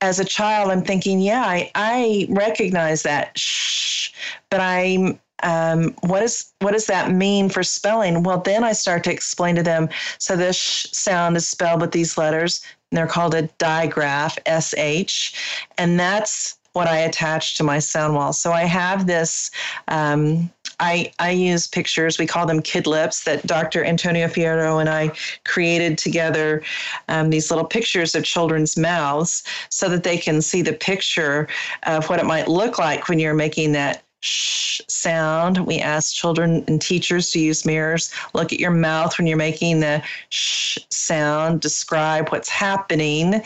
as 0.00 0.18
a 0.18 0.24
child, 0.24 0.70
I'm 0.70 0.82
thinking, 0.82 1.20
yeah, 1.20 1.44
I, 1.44 1.70
I 1.74 2.26
recognize 2.30 3.02
that 3.02 3.36
shh, 3.38 4.12
but 4.48 4.60
I'm 4.60 5.18
um, 5.42 5.94
what 6.02 6.22
is 6.22 6.52
what 6.58 6.72
does 6.72 6.86
that 6.86 7.12
mean 7.12 7.48
for 7.48 7.62
spelling? 7.62 8.22
Well, 8.22 8.40
then 8.40 8.62
I 8.62 8.72
start 8.72 9.04
to 9.04 9.12
explain 9.12 9.56
to 9.56 9.62
them. 9.62 9.88
So 10.18 10.36
this 10.36 10.56
sh 10.56 10.86
sound 10.92 11.36
is 11.36 11.48
spelled 11.48 11.80
with 11.80 11.92
these 11.92 12.18
letters, 12.18 12.62
and 12.90 12.98
they're 12.98 13.06
called 13.06 13.34
a 13.34 13.42
digraph, 13.58 14.38
sh, 14.46 15.34
and 15.78 15.98
that's 15.98 16.58
what 16.72 16.86
I 16.86 16.98
attach 16.98 17.56
to 17.56 17.64
my 17.64 17.78
sound 17.78 18.14
wall. 18.14 18.32
So 18.32 18.52
I 18.52 18.64
have 18.64 19.06
this. 19.06 19.50
Um, 19.88 20.50
I, 20.78 21.12
I 21.18 21.32
use 21.32 21.66
pictures, 21.66 22.18
we 22.18 22.26
call 22.26 22.46
them 22.46 22.62
kid 22.62 22.86
lips, 22.86 23.24
that 23.24 23.46
Dr. 23.46 23.84
Antonio 23.84 24.28
Fierro 24.28 24.80
and 24.80 24.88
I 24.88 25.12
created 25.44 25.98
together 25.98 26.62
um, 27.08 27.28
these 27.28 27.50
little 27.50 27.66
pictures 27.66 28.14
of 28.14 28.24
children's 28.24 28.78
mouths 28.78 29.42
so 29.68 29.88
that 29.90 30.04
they 30.04 30.16
can 30.16 30.40
see 30.40 30.62
the 30.62 30.72
picture 30.72 31.48
of 31.82 32.08
what 32.08 32.18
it 32.18 32.24
might 32.24 32.48
look 32.48 32.78
like 32.78 33.08
when 33.08 33.18
you're 33.18 33.34
making 33.34 33.72
that 33.72 34.02
shh 34.20 34.80
sound. 34.88 35.58
We 35.66 35.78
ask 35.78 36.14
children 36.14 36.64
and 36.66 36.80
teachers 36.80 37.30
to 37.32 37.40
use 37.40 37.64
mirrors. 37.64 38.12
Look 38.34 38.52
at 38.52 38.60
your 38.60 38.70
mouth 38.70 39.16
when 39.18 39.26
you're 39.26 39.36
making 39.36 39.80
the 39.80 40.02
shh 40.28 40.78
sound. 40.90 41.60
Describe 41.60 42.28
what's 42.30 42.48
happening, 42.48 43.42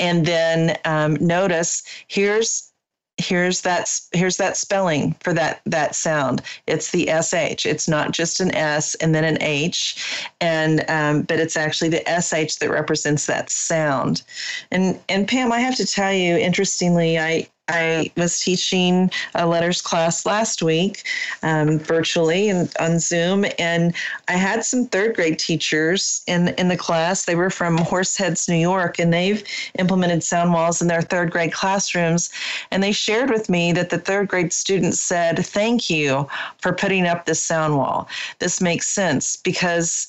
and 0.00 0.26
then 0.26 0.78
um, 0.84 1.14
notice 1.20 1.82
here's 2.08 2.72
here's 3.18 3.60
that 3.60 3.88
here's 4.12 4.38
that 4.38 4.56
spelling 4.56 5.14
for 5.20 5.34
that 5.34 5.60
that 5.66 5.94
sound 5.94 6.40
it's 6.66 6.90
the 6.92 7.08
sh 7.08 7.66
it's 7.66 7.86
not 7.86 8.10
just 8.10 8.40
an 8.40 8.54
s 8.54 8.94
and 8.96 9.14
then 9.14 9.22
an 9.22 9.40
h 9.42 10.30
and 10.40 10.88
um, 10.88 11.22
but 11.22 11.38
it's 11.38 11.56
actually 11.56 11.90
the 11.90 12.02
sh 12.08 12.56
that 12.56 12.70
represents 12.70 13.26
that 13.26 13.50
sound 13.50 14.22
and 14.70 14.98
and 15.10 15.28
pam 15.28 15.52
i 15.52 15.60
have 15.60 15.76
to 15.76 15.86
tell 15.86 16.12
you 16.12 16.36
interestingly 16.36 17.18
i 17.18 17.46
I 17.72 18.12
was 18.16 18.38
teaching 18.38 19.10
a 19.34 19.42
LETRS 19.42 19.82
class 19.82 20.26
last 20.26 20.62
week 20.62 21.04
um, 21.42 21.78
virtually 21.78 22.50
and 22.50 22.70
on 22.78 22.98
Zoom, 22.98 23.46
and 23.58 23.94
I 24.28 24.32
had 24.32 24.64
some 24.64 24.86
third 24.86 25.16
grade 25.16 25.38
teachers 25.38 26.22
in 26.26 26.48
in 26.58 26.68
the 26.68 26.76
class. 26.76 27.24
They 27.24 27.34
were 27.34 27.50
from 27.50 27.78
Horseheads, 27.78 28.48
New 28.48 28.56
York, 28.56 28.98
and 28.98 29.12
they've 29.12 29.42
implemented 29.78 30.22
sound 30.22 30.52
walls 30.52 30.82
in 30.82 30.88
their 30.88 31.02
third 31.02 31.30
grade 31.30 31.52
classrooms. 31.52 32.30
And 32.70 32.82
they 32.82 32.92
shared 32.92 33.30
with 33.30 33.48
me 33.48 33.72
that 33.72 33.90
the 33.90 33.98
third 33.98 34.28
grade 34.28 34.52
students 34.52 35.00
said, 35.00 35.44
"Thank 35.44 35.88
you 35.88 36.28
for 36.58 36.72
putting 36.72 37.06
up 37.06 37.24
this 37.24 37.42
sound 37.42 37.76
wall. 37.78 38.08
This 38.38 38.60
makes 38.60 38.86
sense 38.88 39.36
because." 39.36 40.06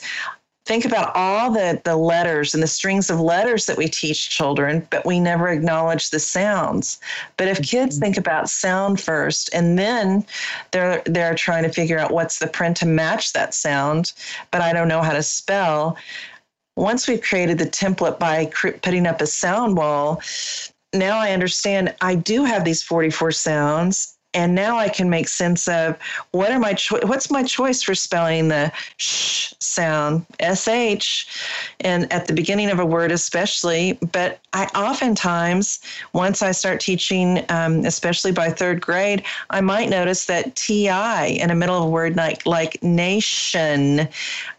Think 0.65 0.85
about 0.85 1.11
all 1.15 1.51
the, 1.51 1.81
the 1.83 1.95
letters 1.95 2.53
and 2.53 2.63
the 2.63 2.67
strings 2.67 3.09
of 3.09 3.19
letters 3.19 3.65
that 3.65 3.77
we 3.77 3.87
teach 3.87 4.29
children, 4.29 4.87
but 4.89 5.05
we 5.05 5.19
never 5.19 5.49
acknowledge 5.49 6.09
the 6.09 6.19
sounds. 6.19 6.99
But 7.37 7.49
if 7.49 7.61
kids 7.61 7.95
mm-hmm. 7.95 8.03
think 8.03 8.17
about 8.17 8.49
sound 8.49 8.99
first 8.99 9.49
and 9.53 9.77
then 9.77 10.25
they're 10.71 11.01
they're 11.05 11.35
trying 11.35 11.63
to 11.63 11.69
figure 11.69 11.99
out 11.99 12.11
what's 12.11 12.39
the 12.39 12.47
print 12.47 12.77
to 12.77 12.85
match 12.85 13.33
that 13.33 13.53
sound, 13.53 14.13
but 14.51 14.61
I 14.61 14.71
don't 14.71 14.87
know 14.87 15.01
how 15.01 15.13
to 15.13 15.23
spell. 15.23 15.97
Once 16.75 17.07
we've 17.07 17.21
created 17.21 17.57
the 17.57 17.65
template 17.65 18.17
by 18.17 18.45
putting 18.81 19.05
up 19.05 19.21
a 19.21 19.27
sound 19.27 19.77
wall, 19.77 20.21
now 20.93 21.17
I 21.17 21.31
understand 21.31 21.93
I 22.01 22.15
do 22.15 22.45
have 22.45 22.63
these 22.63 22.81
44 22.81 23.31
sounds 23.31 24.12
and 24.33 24.55
now 24.55 24.77
I 24.77 24.89
can 24.89 25.09
make 25.09 25.27
sense 25.27 25.67
of 25.67 25.97
what 26.31 26.51
are 26.51 26.59
my 26.59 26.73
cho- 26.73 27.05
what's 27.05 27.29
my 27.29 27.43
choice 27.43 27.81
for 27.81 27.95
spelling 27.95 28.47
the 28.47 28.71
sh 28.97 29.53
sound 29.59 30.25
sh 30.39 31.25
and 31.81 32.11
at 32.11 32.27
the 32.27 32.33
beginning 32.33 32.69
of 32.69 32.79
a 32.79 32.85
word 32.85 33.11
especially 33.11 33.97
but 34.11 34.39
I 34.53 34.65
oftentimes 34.75 35.79
once 36.13 36.41
I 36.41 36.51
start 36.51 36.79
teaching 36.79 37.43
um, 37.49 37.85
especially 37.85 38.31
by 38.31 38.49
third 38.49 38.81
grade 38.81 39.23
I 39.49 39.61
might 39.61 39.89
notice 39.89 40.25
that 40.25 40.55
ti 40.55 40.87
in 40.87 41.49
the 41.49 41.55
middle 41.55 41.77
of 41.77 41.83
a 41.83 41.89
word 41.89 42.15
like 42.15 42.45
like 42.45 42.81
nation 42.83 44.07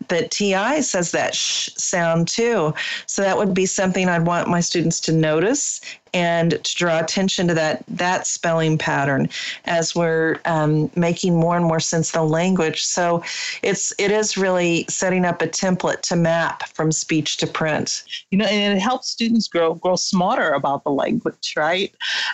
that 0.09 0.31
ti 0.31 0.83
says 0.83 1.13
that 1.13 1.35
sh 1.35 1.71
sound 1.77 2.29
too. 2.29 2.75
So 3.07 3.23
that 3.23 3.37
would 3.37 3.55
be 3.55 3.67
something 3.67 4.09
I'd 4.09 4.27
want 4.27 4.49
my 4.49 4.61
students 4.61 5.01
to 5.01 5.13
notice 5.13 5.81
and 6.15 6.53
to 6.65 6.75
draw 6.77 7.01
attention 7.01 7.49
to 7.49 7.55
that 7.55 7.85
that 7.89 8.27
spelling 8.27 8.79
pattern 8.79 9.29
as 9.67 9.95
we're 9.95 10.39
um, 10.45 10.91
making 10.95 11.35
more 11.35 11.57
and 11.57 11.67
more 11.67 11.81
sense 11.81 12.09
of 12.11 12.15
the 12.15 12.23
language. 12.23 12.85
So 12.85 13.23
it's 13.63 13.93
it 13.99 14.11
is 14.11 14.37
really 14.37 14.87
setting 14.89 15.25
up 15.25 15.43
a 15.43 15.49
template 15.49 16.01
to 16.03 16.17
map 16.17 16.69
from 16.69 16.93
speech 16.93 17.37
to 17.39 17.47
print. 17.47 18.05
You 18.31 18.39
know, 18.39 18.47
and 18.47 18.79
it 18.79 18.81
helps 18.81 19.11
students 19.11 19.49
grow 19.49 19.75
grow 19.75 19.97
smarter 19.97 20.53
about 20.53 20.85
the 20.85 20.91
language, 20.91 21.55
right? 21.57 21.93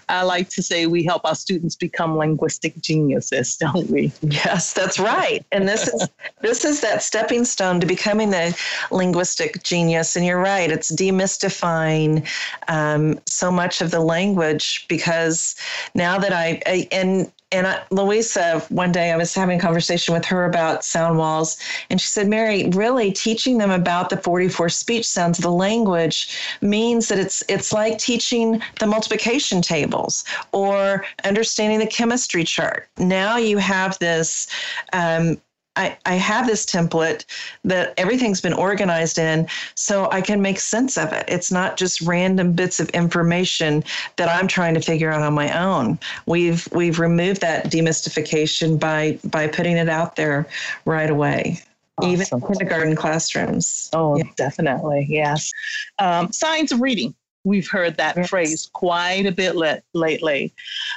I 0.08 0.22
like 0.22 0.50
to 0.50 0.62
say 0.62 0.86
we 0.86 1.02
help 1.02 1.24
our 1.24 1.34
students 1.34 1.74
become 1.74 2.16
linguistic 2.16 2.78
geniuses, 2.80 3.56
don't 3.56 3.88
we? 3.90 4.12
Yes, 4.20 4.74
that's 4.74 4.98
right. 4.98 5.44
And 5.52 5.66
this 5.66 5.88
is 5.88 6.08
this 6.42 6.64
is 6.64 6.82
that 6.82 7.02
stepping 7.02 7.46
stone 7.46 7.80
to 7.80 7.86
becoming 7.86 8.30
the 8.30 8.56
linguistic 8.90 9.62
genius. 9.62 10.16
And 10.16 10.26
you're 10.26 10.40
right, 10.40 10.70
it's 10.70 10.94
demystifying 10.94 12.26
um, 12.68 13.18
so 13.26 13.50
much 13.50 13.69
much 13.70 13.80
of 13.80 13.92
the 13.92 14.00
language 14.00 14.84
because 14.88 15.54
now 15.94 16.18
that 16.18 16.32
I, 16.32 16.60
I 16.66 16.88
and 16.90 17.30
and 17.52 17.68
I, 17.68 17.80
Louisa, 17.92 18.60
one 18.68 18.90
day 18.90 19.12
I 19.12 19.16
was 19.16 19.32
having 19.32 19.58
a 19.58 19.62
conversation 19.62 20.12
with 20.12 20.24
her 20.24 20.44
about 20.44 20.84
sound 20.84 21.18
walls, 21.18 21.56
and 21.88 22.00
she 22.00 22.06
said, 22.08 22.28
Mary, 22.28 22.68
really 22.70 23.12
teaching 23.12 23.58
them 23.58 23.70
about 23.70 24.10
the 24.10 24.16
44 24.16 24.68
speech 24.70 25.06
sounds 25.06 25.38
of 25.38 25.44
the 25.44 25.52
language 25.52 26.36
means 26.60 27.06
that 27.08 27.18
it's 27.20 27.44
it's 27.48 27.72
like 27.72 27.98
teaching 27.98 28.60
the 28.80 28.86
multiplication 28.86 29.62
tables 29.62 30.24
or 30.50 31.04
understanding 31.22 31.78
the 31.78 31.86
chemistry 31.86 32.42
chart. 32.42 32.88
Now 32.98 33.36
you 33.36 33.58
have 33.58 33.96
this 34.00 34.48
um, 34.92 35.40
I, 35.76 35.96
I 36.04 36.14
have 36.14 36.46
this 36.46 36.66
template 36.66 37.24
that 37.64 37.94
everything's 37.96 38.40
been 38.40 38.52
organized 38.52 39.18
in 39.18 39.46
so 39.74 40.10
I 40.10 40.20
can 40.20 40.42
make 40.42 40.58
sense 40.58 40.98
of 40.98 41.12
it. 41.12 41.24
It's 41.28 41.52
not 41.52 41.76
just 41.76 42.00
random 42.00 42.52
bits 42.52 42.80
of 42.80 42.88
information 42.90 43.84
that 44.16 44.28
I'm 44.28 44.48
trying 44.48 44.74
to 44.74 44.80
figure 44.80 45.10
out 45.10 45.22
on 45.22 45.32
my 45.32 45.56
own. 45.58 45.98
We've 46.26 46.68
we've 46.72 46.98
removed 46.98 47.40
that 47.42 47.70
demystification 47.70 48.78
by 48.80 49.18
by 49.24 49.46
putting 49.46 49.76
it 49.76 49.88
out 49.88 50.16
there 50.16 50.46
right 50.84 51.08
away. 51.08 51.60
Awesome. 51.98 52.10
Even 52.12 52.40
kindergarten 52.40 52.96
classrooms. 52.96 53.90
Oh, 53.92 54.16
yeah. 54.16 54.24
definitely. 54.36 55.06
Yes. 55.08 55.52
Um, 55.98 56.32
science 56.32 56.72
of 56.72 56.80
reading. 56.80 57.14
We've 57.44 57.68
heard 57.68 57.96
that 57.96 58.16
yes. 58.16 58.28
phrase 58.28 58.70
quite 58.72 59.26
a 59.26 59.32
bit 59.32 59.56
le- 59.56 59.80
lately. 59.94 60.52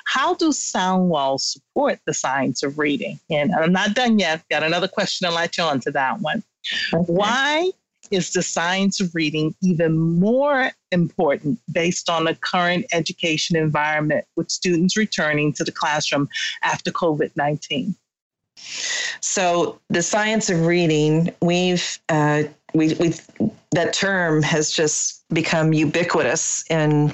How 0.06 0.34
do 0.34 0.52
sound 0.52 1.10
walls 1.10 1.54
support 1.54 2.00
the 2.06 2.14
science 2.14 2.64
of 2.64 2.78
reading? 2.78 3.20
And 3.30 3.54
I'm 3.54 3.72
not 3.72 3.94
done 3.94 4.20
yet. 4.20 4.44
Got 4.50 4.64
another 4.64 4.88
question 4.88 5.28
to 5.28 5.34
latch 5.34 5.60
on 5.60 5.80
to 5.82 5.92
that 5.92 6.20
one. 6.20 6.44
Okay. 6.94 7.04
Why 7.12 7.72
is 8.12 8.32
the 8.32 8.44
science 8.44 9.00
of 9.00 9.16
reading 9.16 9.56
even 9.62 9.98
more 9.98 10.72
important 10.92 11.60
based 11.72 12.10
on 12.10 12.26
the 12.26 12.36
current 12.36 12.86
education 12.94 13.56
environment 13.56 14.26
with 14.36 14.52
students 14.52 14.98
returning 14.98 15.54
to 15.54 15.64
the 15.64 15.72
classroom 15.72 16.28
after 16.64 16.92
COVID 16.92 17.32
19? 17.36 17.96
So, 19.22 19.80
the 19.90 20.04
science 20.04 20.50
of 20.50 20.66
reading, 20.66 21.34
we've 21.42 22.00
uh, 22.10 22.44
we, 22.74 22.94
we 22.96 23.14
that 23.74 23.94
term 23.94 24.42
has 24.44 24.72
just 24.72 25.24
become 25.30 25.74
ubiquitous 25.74 26.64
in 26.70 27.12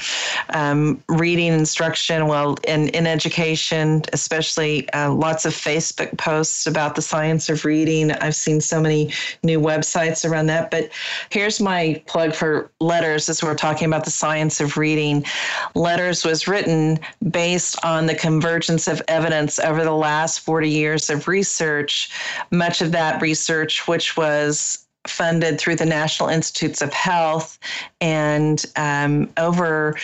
um, 0.50 1.02
reading 1.08 1.54
instruction 1.54 2.28
well 2.28 2.58
in, 2.68 2.90
in 2.90 3.08
education 3.08 4.02
especially 4.12 4.90
uh, 4.92 5.14
lots 5.14 5.46
of 5.46 5.54
facebook 5.54 6.18
posts 6.18 6.68
about 6.68 6.96
the 6.96 7.02
science 7.02 7.50
of 7.50 7.66
reading. 7.66 8.12
I've 8.12 8.36
seen 8.36 8.62
so 8.62 8.82
many 8.82 9.12
new 9.44 9.60
websites 9.60 10.30
around 10.30 10.48
that. 10.48 10.70
But 10.70 10.90
here's 11.30 11.60
my 11.60 12.02
plug 12.06 12.34
for 12.34 12.70
LETRS 12.82 13.30
as 13.30 13.42
we're 13.42 13.56
talking 13.56 13.88
about 13.88 14.06
the 14.06 14.12
science 14.12 14.60
of 14.60 14.78
reading. 14.78 15.24
LETRS 15.76 16.26
was 16.26 16.48
written 16.48 17.00
based 17.32 17.84
on 17.84 18.06
the 18.06 18.16
convergence 18.16 18.88
of 18.88 19.02
evidence 19.08 19.60
over 19.60 19.84
the 19.84 19.94
last 19.94 20.42
40 20.42 20.70
years 20.70 21.10
of 21.10 21.28
research 21.28 22.12
much 22.52 22.82
of 22.82 22.92
that 22.92 23.22
research 23.22 23.88
which 23.88 24.18
was 24.18 24.86
funded 25.10 25.60
through 25.60 25.76
the 25.76 25.86
National 25.86 26.30
Institutes 26.30 26.82
of 26.82 26.94
Health, 26.94 27.60
and 28.02 28.66
um, 28.76 29.30
over 29.38 29.96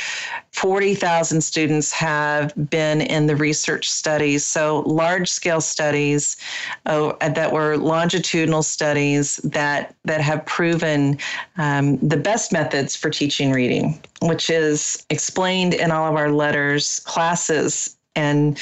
40,000 0.51 1.41
students 1.41 1.91
have 1.91 2.53
been 2.69 3.01
in 3.01 3.27
the 3.27 3.35
research 3.35 3.89
studies. 3.89 4.45
So, 4.45 4.79
large 4.81 5.29
scale 5.29 5.61
studies 5.61 6.37
oh, 6.85 7.17
that 7.19 7.51
were 7.51 7.77
longitudinal 7.77 8.63
studies 8.63 9.37
that, 9.37 9.95
that 10.05 10.21
have 10.21 10.45
proven 10.45 11.17
um, 11.57 11.97
the 11.97 12.17
best 12.17 12.51
methods 12.51 12.95
for 12.95 13.09
teaching 13.09 13.51
reading, 13.51 14.01
which 14.21 14.49
is 14.49 15.05
explained 15.09 15.73
in 15.73 15.91
all 15.91 16.09
of 16.09 16.15
our 16.15 16.29
LETRS, 16.29 17.03
classes 17.03 17.94
and 18.15 18.59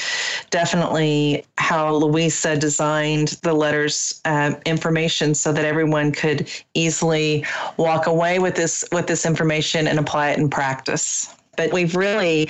definitely 0.49 1.45
how 1.57 1.93
Louisa 1.95 2.57
designed 2.57 3.29
the 3.43 3.53
LETRS 3.53 4.21
uh, 4.25 4.55
information 4.65 5.33
so 5.33 5.51
that 5.53 5.65
everyone 5.65 6.11
could 6.11 6.49
easily 6.73 7.45
walk 7.77 8.07
away 8.07 8.39
with 8.39 8.55
this 8.55 8.83
with 8.91 9.07
this 9.07 9.25
information 9.25 9.87
and 9.87 9.99
apply 9.99 10.31
it 10.31 10.39
in 10.39 10.49
practice. 10.49 11.33
But 11.55 11.71
we've 11.71 11.95
really 11.95 12.49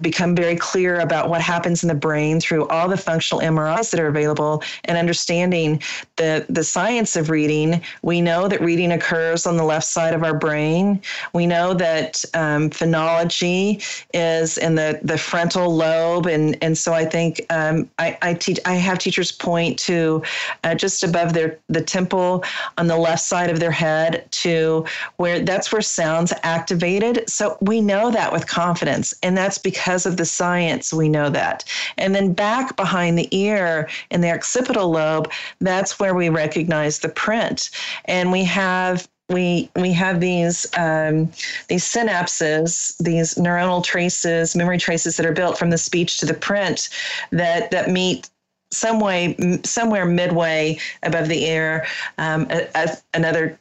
become 0.00 0.36
very 0.36 0.54
clear 0.54 1.00
about 1.00 1.28
what 1.28 1.40
happens 1.40 1.82
in 1.82 1.88
the 1.88 1.94
brain 1.94 2.38
through 2.38 2.68
all 2.68 2.88
the 2.88 2.96
functional 2.96 3.42
MRIs 3.42 3.90
that 3.90 3.98
are 3.98 4.06
available 4.06 4.62
and 4.84 4.96
understanding 4.96 5.82
the, 6.14 6.46
the 6.48 6.62
science 6.62 7.16
of 7.16 7.30
reading. 7.30 7.82
We 8.02 8.20
know 8.20 8.46
that 8.46 8.60
reading 8.60 8.92
occurs 8.92 9.44
on 9.44 9.56
the 9.56 9.64
left 9.64 9.86
side 9.86 10.14
of 10.14 10.22
our 10.22 10.34
brain. 10.34 11.02
We 11.34 11.46
know 11.46 11.74
that 11.74 12.24
um, 12.34 12.70
phonology 12.70 13.84
is 14.14 14.56
in 14.56 14.76
the, 14.76 15.00
the 15.02 15.18
frontal 15.18 15.74
lobe. 15.74 16.26
And, 16.26 16.56
and 16.62 16.78
so 16.78 16.92
I 16.92 17.04
think 17.04 17.44
um, 17.50 17.90
I, 17.98 18.16
I 18.22 18.34
teach, 18.34 18.60
I 18.64 18.74
have 18.74 19.00
teachers 19.00 19.32
point 19.32 19.80
to 19.80 20.22
uh, 20.62 20.76
just 20.76 21.02
above 21.02 21.32
their, 21.32 21.58
the 21.68 21.82
temple 21.82 22.44
on 22.76 22.86
the 22.86 22.96
left 22.96 23.22
side 23.22 23.50
of 23.50 23.58
their 23.58 23.72
head 23.72 24.30
to 24.30 24.84
where 25.16 25.40
that's 25.40 25.72
where 25.72 25.82
sounds 25.82 26.32
activated. 26.44 27.28
So 27.28 27.58
we 27.60 27.80
know 27.80 28.12
that 28.12 28.32
with 28.32 28.46
confidence. 28.46 29.12
And 29.24 29.36
that's 29.36 29.58
because 29.58 29.87
because 29.88 30.04
of 30.04 30.18
the 30.18 30.24
science, 30.26 30.92
we 30.92 31.08
know 31.08 31.30
that. 31.30 31.64
And 31.96 32.14
then 32.14 32.34
back 32.34 32.76
behind 32.76 33.18
the 33.18 33.34
ear 33.34 33.88
in 34.10 34.20
the 34.20 34.30
occipital 34.30 34.90
lobe, 34.90 35.32
that's 35.60 35.98
where 35.98 36.14
we 36.14 36.28
recognize 36.28 36.98
the 36.98 37.08
print. 37.08 37.70
And 38.04 38.30
we 38.30 38.44
have 38.44 39.08
we 39.30 39.70
we 39.76 39.92
have 39.92 40.20
these 40.20 40.66
um, 40.76 41.32
these 41.68 41.84
synapses, 41.84 42.98
these 42.98 43.36
neuronal 43.36 43.82
traces, 43.82 44.54
memory 44.54 44.76
traces 44.76 45.16
that 45.16 45.24
are 45.24 45.32
built 45.32 45.56
from 45.56 45.70
the 45.70 45.78
speech 45.78 46.18
to 46.18 46.26
the 46.26 46.34
print 46.34 46.90
that 47.32 47.70
that 47.70 47.88
meet 47.88 48.28
some 48.70 49.00
way 49.00 49.38
somewhere 49.64 50.04
midway 50.04 50.78
above 51.02 51.28
the 51.28 51.46
ear. 51.46 51.86
Um, 52.18 52.46
a, 52.50 52.68
a, 52.74 52.88
another 53.14 53.58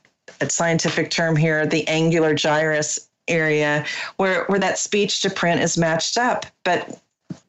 scientific 0.50 1.10
term 1.10 1.38
here, 1.38 1.66
the 1.66 1.88
angular 1.88 2.34
gyrus 2.34 3.07
area 3.28 3.86
where 4.18 4.46
where 4.46 4.60
that 4.60 4.78
speech 4.78 5.22
to 5.22 5.30
print 5.30 5.62
is 5.62 5.78
matched 5.78 6.18
up. 6.18 6.46
But 6.64 7.02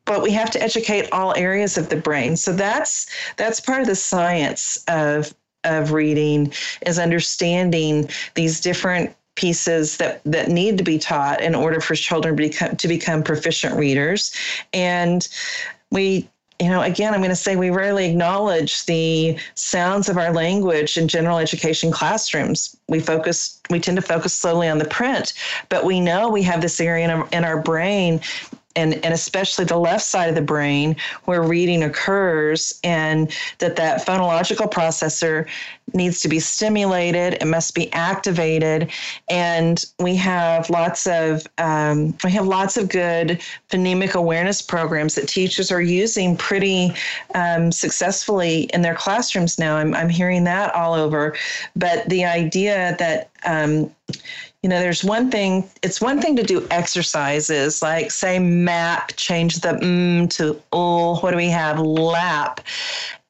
but 0.04 0.22
we 0.22 0.30
have 0.32 0.50
to 0.50 0.62
educate 0.62 1.08
all 1.12 1.36
areas 1.36 1.76
of 1.76 1.90
the 1.90 1.96
brain. 1.96 2.36
So 2.36 2.52
that's 2.52 3.06
that's 3.36 3.60
part 3.60 3.80
of 3.80 3.86
the 3.86 3.94
science 3.94 4.82
of 4.88 5.34
of 5.64 5.92
reading 5.92 6.52
is 6.86 6.98
understanding 6.98 8.08
these 8.34 8.60
different 8.60 9.14
pieces 9.34 9.98
that 9.98 10.20
that 10.24 10.48
need 10.48 10.78
to 10.78 10.84
be 10.84 10.98
taught 10.98 11.40
in 11.40 11.54
order 11.54 11.80
for 11.80 11.94
children 11.94 12.36
to 12.36 12.42
become 12.42 12.76
to 12.76 12.88
become 12.88 13.22
proficient 13.22 13.76
readers. 13.76 14.34
And 14.72 15.28
we 15.90 16.28
you 16.60 16.68
know, 16.68 16.82
again, 16.82 17.14
I'm 17.14 17.20
going 17.20 17.30
to 17.30 17.36
say 17.36 17.54
we 17.54 17.70
rarely 17.70 18.10
acknowledge 18.10 18.84
the 18.86 19.38
sounds 19.54 20.08
of 20.08 20.16
our 20.16 20.32
language 20.32 20.96
in 20.96 21.06
general 21.06 21.38
education 21.38 21.92
classrooms. 21.92 22.76
We 22.88 22.98
focus, 22.98 23.60
we 23.70 23.78
tend 23.78 23.96
to 23.96 24.02
focus 24.02 24.34
slowly 24.34 24.68
on 24.68 24.78
the 24.78 24.84
print, 24.84 25.34
but 25.68 25.84
we 25.84 26.00
know 26.00 26.28
we 26.28 26.42
have 26.42 26.60
this 26.60 26.80
area 26.80 27.04
in 27.04 27.10
our, 27.10 27.28
in 27.30 27.44
our 27.44 27.62
brain 27.62 28.20
and, 28.78 28.94
and 29.04 29.12
especially 29.12 29.64
the 29.64 29.76
left 29.76 30.04
side 30.04 30.28
of 30.28 30.36
the 30.36 30.40
brain 30.40 30.94
where 31.24 31.42
reading 31.42 31.82
occurs 31.82 32.78
and 32.84 33.32
that 33.58 33.74
that 33.76 34.06
phonological 34.06 34.70
processor 34.70 35.46
needs 35.94 36.20
to 36.20 36.28
be 36.28 36.38
stimulated 36.38 37.34
it 37.34 37.46
must 37.46 37.74
be 37.74 37.92
activated 37.92 38.90
and 39.28 39.86
we 39.98 40.14
have 40.14 40.70
lots 40.70 41.06
of 41.06 41.46
um, 41.58 42.16
we 42.22 42.30
have 42.30 42.46
lots 42.46 42.76
of 42.76 42.88
good 42.88 43.40
phonemic 43.70 44.14
awareness 44.14 44.62
programs 44.62 45.14
that 45.14 45.26
teachers 45.26 45.72
are 45.72 45.82
using 45.82 46.36
pretty 46.36 46.92
um, 47.34 47.72
successfully 47.72 48.62
in 48.74 48.82
their 48.82 48.94
classrooms 48.94 49.58
now. 49.58 49.76
I'm, 49.76 49.94
I'm 49.94 50.08
hearing 50.08 50.44
that 50.44 50.74
all 50.74 50.94
over 50.94 51.34
but 51.74 52.08
the 52.08 52.24
idea 52.24 52.94
that 52.98 53.30
um, 53.44 53.90
you 54.62 54.68
know 54.68 54.80
there's 54.80 55.04
one 55.04 55.30
thing 55.30 55.68
it's 55.82 56.00
one 56.00 56.20
thing 56.20 56.34
to 56.34 56.42
do 56.42 56.66
exercises 56.70 57.80
like 57.80 58.10
say 58.10 58.38
map 58.38 59.12
change 59.16 59.56
the 59.60 59.68
mm 59.68 60.28
to 60.30 60.60
oh 60.72 61.18
what 61.20 61.30
do 61.30 61.36
we 61.36 61.48
have? 61.48 61.78
Lap 61.78 62.60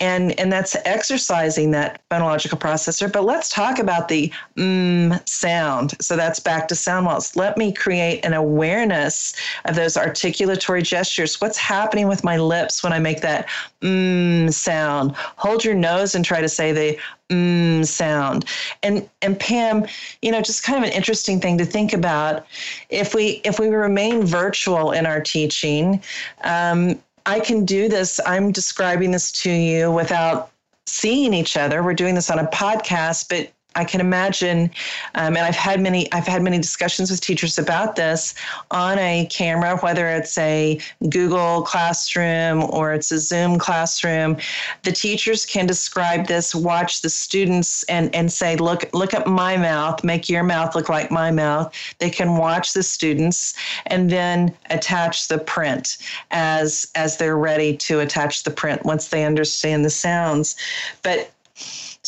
and 0.01 0.39
and 0.39 0.53
that's 0.53 0.77
exercising 0.85 1.73
that 1.73 2.01
phonological 2.11 2.59
processor. 2.59 3.13
But 3.13 3.25
let's 3.25 3.49
talk 3.49 3.79
about 3.79 4.09
the 4.09 4.33
mm 4.57 5.29
sound. 5.29 5.95
So 6.01 6.17
that's 6.17 6.41
back 6.41 6.69
to 6.69 6.75
sound 6.75 7.07
walls. 7.07 7.35
Let 7.37 7.57
me 7.57 7.73
create 7.73 8.25
an 8.25 8.33
awareness 8.33 9.35
of 9.65 9.75
those 9.75 9.95
articulatory 9.95 10.85
gestures. 10.85 11.41
What's 11.41 11.59
happening 11.59 12.09
with 12.09 12.23
my 12.23 12.37
lips 12.37 12.83
when 12.83 12.93
i 12.93 12.99
make 12.99 13.21
that 13.23 13.49
mm 13.83 14.53
sound? 14.53 15.13
Hold 15.17 15.65
your 15.65 15.75
nose 15.75 16.15
and 16.15 16.25
try 16.25 16.41
to 16.41 16.49
say 16.49 16.73
the 16.73 16.99
mm 17.29 17.85
sound. 17.87 18.45
And 18.83 19.09
and 19.23 19.39
pam 19.39 19.87
you 20.23 20.31
know 20.31 20.41
just 20.41 20.63
kind 20.63 20.79
of 20.79 20.89
an 20.89 20.95
interesting 20.95 21.41
thing 21.41 21.59
to 21.59 21.65
think 21.65 21.93
about. 21.93 22.47
If 22.89 23.15
we 23.15 23.41
if 23.45 23.59
we 23.59 23.69
remain 23.69 24.25
virtual 24.25 24.93
in 24.93 25.07
our 25.07 25.21
teaching 25.21 26.03
um, 26.45 27.01
I 27.29 27.41
can 27.41 27.67
do 27.67 27.91
this. 27.91 28.19
I'm 28.25 28.53
describing 28.53 29.11
this 29.11 29.31
to 29.43 29.51
you 29.51 29.93
without 29.93 30.51
seeing 30.87 31.35
each 31.35 31.59
other. 31.59 31.83
We're 31.83 31.93
doing 31.93 32.15
this 32.15 32.31
on 32.31 32.39
a 32.39 32.47
podcast, 32.47 33.29
but 33.29 33.53
I 33.79 33.85
can 33.85 34.01
imagine, 34.01 34.71
um, 35.15 35.37
and 35.37 35.39
I've 35.39 35.55
had 35.55 35.81
many 35.81 36.13
I've 36.13 36.27
had 36.27 36.43
many 36.43 36.59
discussions 36.59 37.13
with 37.13 37.21
teachers 37.21 37.59
about 37.59 37.95
this 37.95 38.35
on 38.73 38.99
a 38.99 39.27
camera, 39.31 39.79
whether 39.79 40.09
it's 40.09 40.37
a 40.37 40.81
Google 41.09 41.63
Classroom 41.63 42.65
or 42.65 42.93
it's 42.93 43.13
a 43.13 43.21
Zoom 43.21 43.57
classroom. 43.57 44.37
The 44.83 44.91
teachers 44.91 45.47
can 45.47 45.67
describe 45.67 46.27
this, 46.27 46.57
watch 46.57 47.03
the 47.03 47.09
students, 47.09 47.85
and 47.85 48.13
and 48.15 48.33
say, 48.33 48.57
look 48.57 48.93
look 48.93 49.15
at 49.15 49.29
my 49.29 49.57
mouth, 49.57 50.03
make 50.03 50.29
your 50.29 50.43
mouth 50.43 50.75
look 50.75 50.89
like 50.89 51.13
my 51.13 51.31
mouth. 51.31 51.73
They 52.01 52.11
can 52.11 52.37
watch 52.37 52.73
the 52.73 52.83
students 52.83 53.55
and 53.87 54.11
then 54.11 54.53
attach 54.71 55.29
the 55.29 55.39
print 55.39 55.99
as 56.33 56.91
as 56.97 57.17
they're 57.17 57.39
ready 57.39 57.77
to 57.77 58.01
attach 58.01 58.43
the 58.43 58.51
print 58.51 58.85
once 58.85 59.09
they 59.09 59.25
understand 59.25 59.85
the 59.85 59.91
sounds, 59.91 60.57
but 61.05 61.31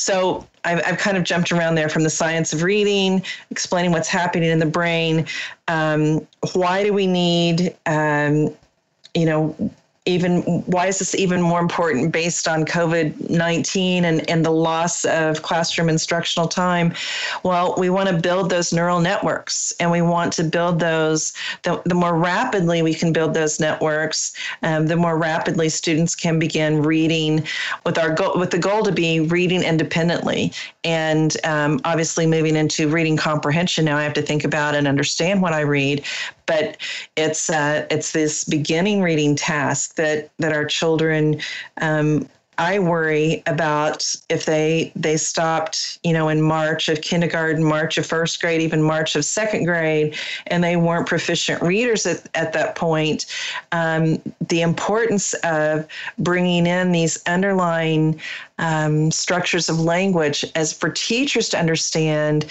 so 0.00 0.46
I've, 0.64 0.82
I've, 0.86 0.96
kind 0.96 1.18
of 1.18 1.24
jumped 1.24 1.52
around 1.52 1.74
there 1.74 1.90
from 1.90 2.04
the 2.04 2.10
science 2.10 2.54
of 2.54 2.62
reading, 2.62 3.22
explaining 3.50 3.92
what's 3.92 4.08
happening 4.08 4.48
in 4.48 4.58
the 4.58 4.64
brain. 4.64 5.26
Um, 5.68 6.26
why 6.54 6.82
do 6.82 6.94
we 6.94 7.06
need, 7.06 7.76
um, 7.84 8.56
you 9.14 9.26
know, 9.26 9.54
even 10.06 10.40
why 10.62 10.86
is 10.86 10.98
this 10.98 11.14
even 11.14 11.42
more 11.42 11.60
important 11.60 12.10
based 12.10 12.48
on 12.48 12.64
covid-19 12.64 14.02
and, 14.02 14.28
and 14.30 14.46
the 14.46 14.50
loss 14.50 15.04
of 15.04 15.42
classroom 15.42 15.90
instructional 15.90 16.48
time? 16.48 16.94
Well 17.42 17.74
we 17.76 17.90
want 17.90 18.08
to 18.08 18.16
build 18.16 18.48
those 18.48 18.72
neural 18.72 19.00
networks 19.00 19.74
and 19.78 19.90
we 19.90 20.00
want 20.00 20.32
to 20.34 20.44
build 20.44 20.80
those 20.80 21.34
the, 21.64 21.82
the 21.84 21.94
more 21.94 22.16
rapidly 22.16 22.80
we 22.80 22.94
can 22.94 23.12
build 23.12 23.34
those 23.34 23.60
networks 23.60 24.32
um, 24.62 24.86
the 24.86 24.96
more 24.96 25.18
rapidly 25.18 25.68
students 25.68 26.14
can 26.14 26.38
begin 26.38 26.82
reading 26.82 27.46
with 27.84 27.98
our 27.98 28.14
goal 28.14 28.38
with 28.38 28.50
the 28.50 28.58
goal 28.58 28.82
to 28.84 28.92
be 28.92 29.20
reading 29.20 29.62
independently 29.62 30.50
and 30.82 31.36
um, 31.44 31.78
obviously 31.84 32.26
moving 32.26 32.56
into 32.56 32.88
reading 32.88 33.18
comprehension. 33.18 33.84
Now 33.84 33.98
i 33.98 34.02
have 34.02 34.14
to 34.14 34.22
think 34.22 34.44
about 34.44 34.74
and 34.74 34.88
understand 34.88 35.42
what 35.42 35.52
i 35.52 35.60
read 35.60 36.04
but 36.50 36.76
it's 37.14 37.48
uh, 37.48 37.86
it's 37.90 38.10
this 38.10 38.42
beginning 38.42 39.02
reading 39.02 39.36
task 39.36 39.94
that 39.94 40.30
that 40.40 40.52
our 40.52 40.64
children 40.64 41.40
um, 41.80 42.28
I 42.58 42.80
worry 42.80 43.42
about 43.46 44.14
if 44.28 44.46
they 44.46 44.92
they 44.96 45.16
stopped, 45.16 46.00
you 46.02 46.12
know, 46.12 46.28
in 46.28 46.42
March 46.42 46.88
of 46.88 47.02
kindergarten, 47.02 47.62
March 47.62 47.96
of 47.98 48.04
first 48.04 48.40
grade, 48.40 48.60
even 48.60 48.82
March 48.82 49.14
of 49.16 49.24
second 49.24 49.64
grade, 49.64 50.14
and 50.48 50.62
they 50.62 50.76
weren't 50.76 51.06
proficient 51.06 51.62
readers 51.62 52.04
at, 52.04 52.28
at 52.34 52.52
that 52.52 52.74
point. 52.74 53.24
Um, 53.72 54.20
the 54.48 54.60
importance 54.60 55.32
of 55.44 55.86
bringing 56.18 56.66
in 56.66 56.90
these 56.92 57.22
underlying 57.26 58.20
um, 58.58 59.10
structures 59.10 59.68
of 59.70 59.80
language 59.80 60.44
as 60.54 60.72
for 60.72 60.90
teachers 60.90 61.48
to 61.50 61.58
understand 61.58 62.44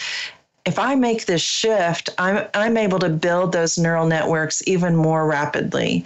if 0.69 0.77
I 0.77 0.93
make 0.93 1.25
this 1.25 1.41
shift, 1.41 2.11
I'm, 2.19 2.47
I'm 2.53 2.77
able 2.77 2.99
to 2.99 3.09
build 3.09 3.53
those 3.53 3.79
neural 3.79 4.05
networks 4.05 4.61
even 4.67 4.95
more 4.95 5.25
rapidly. 5.25 6.05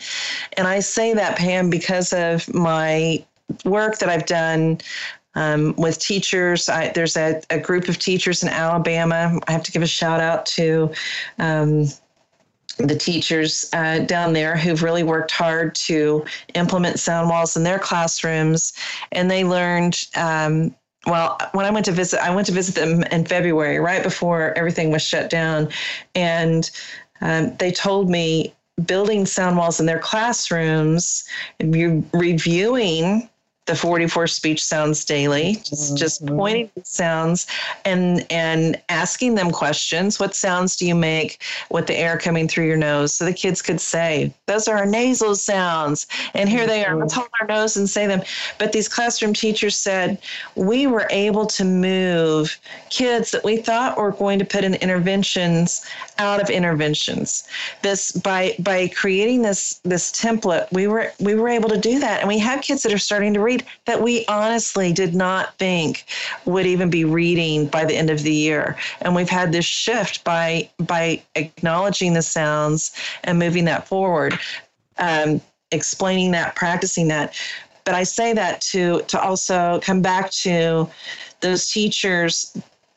And 0.54 0.68
I 0.68 0.80
say 0.80 1.14
that, 1.14 1.38
Pam, 1.38 1.70
because 1.70 2.14
of 2.14 2.52
my 2.54 3.24
work 3.66 4.00
that 4.00 4.08
I've 4.08 4.26
done 4.26 4.80
um, 5.36 5.76
with 5.78 6.00
teachers. 6.00 6.70
I, 6.70 6.94
there's 6.96 7.18
a, 7.18 7.42
a, 7.50 7.60
group 7.60 7.90
of 7.90 8.00
teachers 8.00 8.42
in 8.42 8.50
Alabama. 8.50 9.38
I 9.48 9.52
have 9.52 9.64
to 9.64 9.72
give 9.72 9.82
a 9.82 9.88
shout 9.88 10.22
out 10.22 10.46
to 10.58 10.94
um, 11.40 11.88
the 12.78 12.96
teachers 12.96 13.70
uh, 13.74 14.00
down 14.00 14.32
there 14.32 14.56
who've 14.56 14.82
really 14.82 15.04
worked 15.04 15.32
hard 15.32 15.76
to 15.76 16.24
implement 16.54 17.00
sound 17.00 17.30
walls 17.30 17.58
in 17.58 17.64
their 17.64 17.80
classrooms. 17.80 18.74
And 19.12 19.30
they 19.30 19.44
learned 19.44 20.06
um, 20.16 20.74
well, 21.06 21.38
when 21.52 21.66
I 21.66 21.72
went 21.72 21.86
to 21.86 21.92
visit, 21.92 22.24
I 22.24 22.34
went 22.34 22.48
to 22.48 22.54
visit 22.54 22.76
them 22.76 23.04
in 23.04 23.26
February, 23.26 23.80
right 23.80 24.04
before 24.04 24.58
everything 24.58 24.92
was 24.92 25.02
shut 25.02 25.30
down, 25.30 25.70
and 26.16 26.70
um, 27.22 27.56
they 27.58 27.72
told 27.72 28.10
me 28.10 28.54
building 28.86 29.26
sound 29.26 29.58
walls 29.58 29.80
in 29.80 29.86
their 29.86 30.00
classrooms, 30.00 31.26
and 31.60 32.06
reviewing 32.14 33.30
the 33.66 33.76
44 33.76 34.28
speech 34.28 34.64
sounds 34.64 35.06
daily 35.06 35.56
just, 35.56 35.72
mm-hmm. 35.72 35.96
just 35.96 36.26
pointing 36.26 36.70
sounds 36.84 37.48
and 37.86 38.26
and 38.30 38.82
asking 38.90 39.36
them 39.36 39.52
questions. 39.52 40.20
What 40.20 40.36
sounds 40.36 40.76
do 40.76 40.86
you 40.86 40.96
make 40.96 41.42
with 41.70 41.88
the 41.88 41.96
air 41.96 42.18
coming 42.18 42.48
through 42.48 42.66
your 42.66 42.78
nose? 42.78 43.14
So 43.14 43.26
the 43.26 43.34
kids 43.34 43.62
could 43.62 43.80
say 43.80 44.34
those 44.48 44.68
are 44.68 44.78
our 44.78 44.86
nasal 44.86 45.36
sounds. 45.36 46.08
And 46.34 46.50
here 46.50 46.68
they 46.68 46.84
are 46.86 46.98
let's 46.98 47.14
mm-hmm. 47.14 47.22
hold 47.22 47.32
our 47.40 47.48
nose 47.48 47.78
and 47.78 47.90
say 47.90 48.06
them. 48.06 48.22
But 48.60 48.74
these 48.74 48.90
classroom 48.90 49.34
teachers 49.34 49.78
said 49.78 50.18
we 50.56 50.88
were 50.88 51.08
able 51.10 51.46
to 51.48 51.64
move 51.64 52.60
kids 52.90 53.32
that 53.32 53.46
we 53.46 53.58
thought 53.58 53.98
were 53.98 54.12
going 54.12 54.40
to 54.40 54.46
put 54.46 54.66
in 54.66 54.76
interventions 54.76 55.86
out 56.18 56.42
of 56.42 56.50
interventions. 56.50 57.46
This 57.82 58.12
by 58.12 58.56
by 58.60 58.90
creating 58.90 59.42
this 59.42 59.80
this 59.84 60.12
template 60.12 60.70
we 60.72 60.88
were 60.88 61.14
we 61.20 61.36
were 61.36 61.48
able 61.48 61.70
to 61.70 61.78
do 61.78 62.00
that. 62.00 62.20
And 62.20 62.28
we 62.28 62.40
have 62.40 62.62
kids 62.62 62.84
that 62.84 62.94
are 62.94 62.98
starting 62.98 63.34
to 63.34 63.40
read 63.40 63.53
that 63.86 64.02
we 64.02 64.26
honestly 64.28 64.94
did 64.94 65.14
not 65.14 65.58
think 65.58 66.06
would 66.46 66.66
even 66.66 66.90
be 66.90 67.06
reading 67.06 67.68
by 67.68 67.86
the 67.86 67.96
end 67.96 68.10
of 68.10 68.24
the 68.24 68.34
year. 68.34 68.78
And 69.02 69.16
we've 69.16 69.30
had 69.30 69.52
this 69.52 69.66
shift 69.66 70.24
by 70.24 70.70
by 70.80 71.22
acknowledging 71.36 72.14
the 72.14 72.22
sounds 72.22 72.92
and 73.24 73.38
moving 73.38 73.66
that 73.66 73.88
forward, 73.88 74.40
um, 74.98 75.42
explaining 75.72 76.32
that, 76.32 76.56
practicing 76.56 77.08
that. 77.10 77.36
But 77.86 77.96
I 77.96 78.04
say 78.04 78.34
that 78.34 78.62
to 78.72 79.02
to 79.04 79.22
also 79.22 79.80
come 79.84 80.02
back 80.02 80.32
to 80.32 80.90
those 81.42 81.68
teachers 81.70 82.56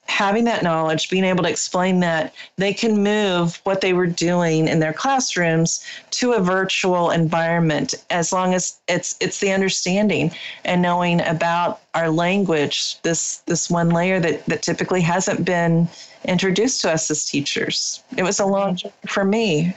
having 0.08 0.44
that 0.44 0.62
knowledge, 0.62 1.10
being 1.10 1.24
able 1.24 1.42
to 1.42 1.50
explain 1.50 2.00
that, 2.00 2.34
they 2.56 2.72
can 2.72 3.02
move 3.02 3.60
what 3.64 3.80
they 3.80 3.92
were 3.92 4.06
doing 4.06 4.68
in 4.68 4.78
their 4.78 4.92
classrooms 4.92 5.84
to 6.10 6.32
a 6.32 6.40
virtual 6.40 7.10
environment 7.10 7.94
as 8.10 8.32
long 8.32 8.54
as 8.54 8.78
it's 8.88 9.16
it's 9.20 9.40
the 9.40 9.52
understanding 9.52 10.30
and 10.64 10.80
knowing 10.80 11.20
about 11.22 11.80
our 11.94 12.10
language, 12.10 13.00
this 13.02 13.38
this 13.46 13.68
one 13.70 13.90
layer 13.90 14.20
that, 14.20 14.44
that 14.46 14.62
typically 14.62 15.00
hasn't 15.00 15.44
been 15.44 15.88
introduced 16.24 16.80
to 16.82 16.92
us 16.92 17.10
as 17.10 17.24
teachers. 17.24 18.02
It 18.16 18.22
was 18.22 18.40
a 18.40 18.46
long 18.46 18.76
journey 18.76 18.94
for 19.06 19.24
me. 19.24 19.74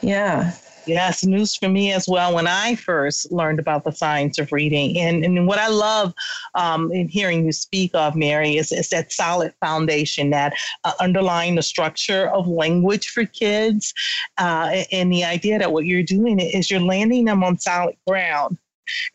Yeah. 0.00 0.52
Yes, 0.84 1.24
news 1.24 1.54
for 1.54 1.68
me 1.68 1.92
as 1.92 2.08
well 2.08 2.34
when 2.34 2.48
I 2.48 2.74
first 2.74 3.30
learned 3.30 3.60
about 3.60 3.84
the 3.84 3.92
science 3.92 4.38
of 4.38 4.50
reading. 4.50 4.98
And, 4.98 5.24
and 5.24 5.46
what 5.46 5.60
I 5.60 5.68
love 5.68 6.12
um, 6.54 6.92
in 6.92 7.08
hearing 7.08 7.44
you 7.44 7.52
speak 7.52 7.90
of, 7.94 8.14
Mary, 8.16 8.56
is, 8.56 8.72
is 8.72 8.88
that 8.90 9.12
solid 9.12 9.54
foundation 9.60 10.30
that 10.30 10.54
uh, 10.84 10.92
underlying 11.00 11.54
the 11.54 11.62
structure 11.62 12.28
of 12.28 12.46
language 12.46 13.08
for 13.08 13.24
kids 13.24 13.94
uh, 14.38 14.82
and 14.90 15.12
the 15.12 15.24
idea 15.24 15.58
that 15.58 15.72
what 15.72 15.86
you're 15.86 16.02
doing 16.02 16.38
is 16.38 16.70
you're 16.70 16.80
landing 16.80 17.24
them 17.24 17.42
on 17.42 17.58
solid 17.58 17.96
ground. 18.06 18.58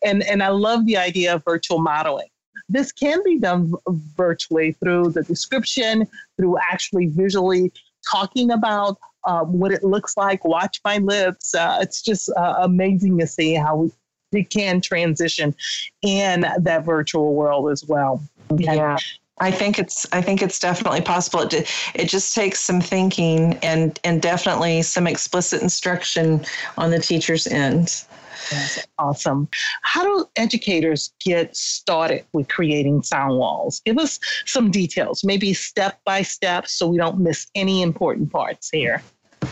And, 0.04 0.22
and 0.24 0.42
I 0.42 0.48
love 0.48 0.86
the 0.86 0.96
idea 0.96 1.34
of 1.34 1.44
virtual 1.44 1.78
modeling 1.80 2.28
this 2.68 2.92
can 2.92 3.22
be 3.24 3.38
done 3.38 3.72
virtually 4.16 4.72
through 4.72 5.10
the 5.12 5.22
description, 5.22 6.06
through 6.36 6.58
actually 6.58 7.06
visually 7.06 7.72
talking 8.10 8.50
about 8.50 8.98
um, 9.26 9.58
what 9.58 9.72
it 9.72 9.82
looks 9.82 10.16
like. 10.16 10.44
Watch 10.44 10.80
my 10.84 10.98
lips. 10.98 11.54
Uh, 11.54 11.78
it's 11.80 12.02
just 12.02 12.30
uh, 12.36 12.56
amazing 12.60 13.18
to 13.18 13.26
see 13.26 13.54
how 13.54 13.76
we, 13.76 13.90
we 14.32 14.44
can 14.44 14.80
transition 14.80 15.54
in 16.02 16.46
that 16.58 16.84
virtual 16.84 17.34
world 17.34 17.70
as 17.70 17.84
well. 17.84 18.22
Yeah. 18.56 18.98
I 19.40 19.50
think 19.50 19.78
it's 19.78 20.06
I 20.12 20.20
think 20.20 20.42
it's 20.42 20.58
definitely 20.58 21.00
possible. 21.00 21.40
It, 21.40 21.70
it 21.94 22.08
just 22.08 22.34
takes 22.34 22.60
some 22.60 22.80
thinking 22.80 23.54
and 23.62 23.98
and 24.02 24.20
definitely 24.20 24.82
some 24.82 25.06
explicit 25.06 25.62
instruction 25.62 26.44
on 26.76 26.90
the 26.90 26.98
teacher's 26.98 27.46
end. 27.46 28.04
That's 28.50 28.86
awesome. 28.98 29.48
How 29.82 30.04
do 30.04 30.28
educators 30.36 31.12
get 31.20 31.54
started 31.56 32.24
with 32.32 32.48
creating 32.48 33.02
sound 33.02 33.38
walls? 33.38 33.80
Give 33.84 33.98
us 33.98 34.18
some 34.46 34.70
details, 34.70 35.22
maybe 35.22 35.52
step 35.54 36.00
by 36.04 36.22
step, 36.22 36.66
so 36.66 36.88
we 36.88 36.96
don't 36.96 37.20
miss 37.20 37.46
any 37.54 37.82
important 37.82 38.32
parts 38.32 38.70
here. 38.70 39.02